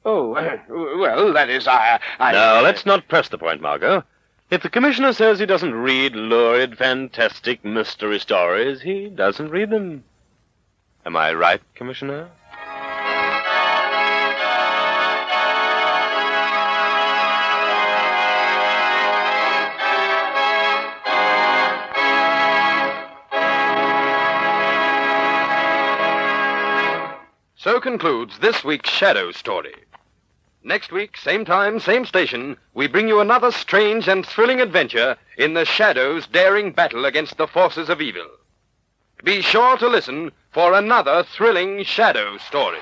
Oh, 0.06 0.34
uh, 0.34 0.58
well, 0.70 1.32
that 1.34 1.50
is, 1.50 1.68
I... 1.68 2.00
I 2.20 2.34
Now, 2.34 2.62
let's 2.62 2.86
not 2.86 3.08
press 3.08 3.30
the 3.30 3.38
point, 3.38 3.62
Margot. 3.62 4.04
If 4.50 4.62
the 4.62 4.70
commissioner 4.70 5.14
says 5.14 5.40
he 5.40 5.46
doesn't 5.46 5.74
read 5.74 6.16
lurid, 6.16 6.78
fantastic 6.78 7.64
mystery 7.64 8.20
stories, 8.20 8.82
he 8.82 9.08
doesn't 9.08 9.50
read 9.50 9.70
them. 9.70 10.04
Am 11.06 11.16
I 11.16 11.34
right, 11.34 11.62
Commissioner? 11.76 12.30
So 27.56 27.80
concludes 27.80 28.40
this 28.40 28.66
week's 28.66 28.90
Shadow 28.90 29.32
Story. 29.32 29.74
Next 30.66 30.94
week, 30.94 31.18
same 31.18 31.44
time, 31.44 31.82
same 31.82 32.06
station, 32.06 32.56
we 32.74 32.88
bring 32.88 33.10
you 33.10 33.20
another 33.20 33.52
strange 33.52 34.08
and 34.08 34.26
thrilling 34.26 34.62
adventure 34.62 35.18
in 35.38 35.56
the 35.56 35.66
Shadow's 35.66 36.26
daring 36.26 36.72
battle 36.72 37.04
against 37.04 37.36
the 37.36 37.48
forces 37.48 37.90
of 37.90 38.00
evil. 38.00 38.28
Be 39.26 39.42
sure 39.42 39.78
to 39.78 39.90
listen 39.90 40.32
for 40.52 40.74
another 40.74 41.24
thrilling 41.24 41.84
Shadow 41.84 42.38
Story. 42.38 42.80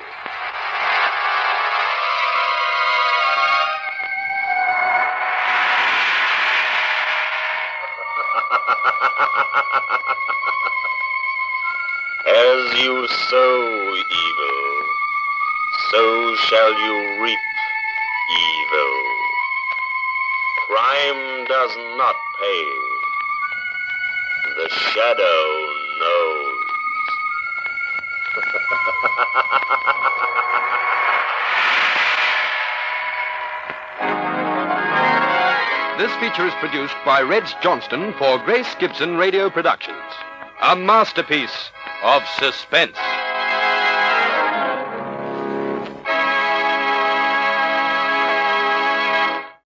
The 24.56 24.68
shadow 24.68 25.44
knows. 26.00 26.62
This 35.98 36.12
feature 36.16 36.46
is 36.46 36.54
produced 36.54 36.96
by 37.06 37.22
Reds 37.22 37.54
Johnston 37.62 38.12
for 38.14 38.38
Grace 38.44 38.74
Gibson 38.74 39.16
Radio 39.16 39.48
Productions. 39.48 39.96
A 40.60 40.76
masterpiece 40.76 41.70
of 42.02 42.22
suspense. 42.38 42.98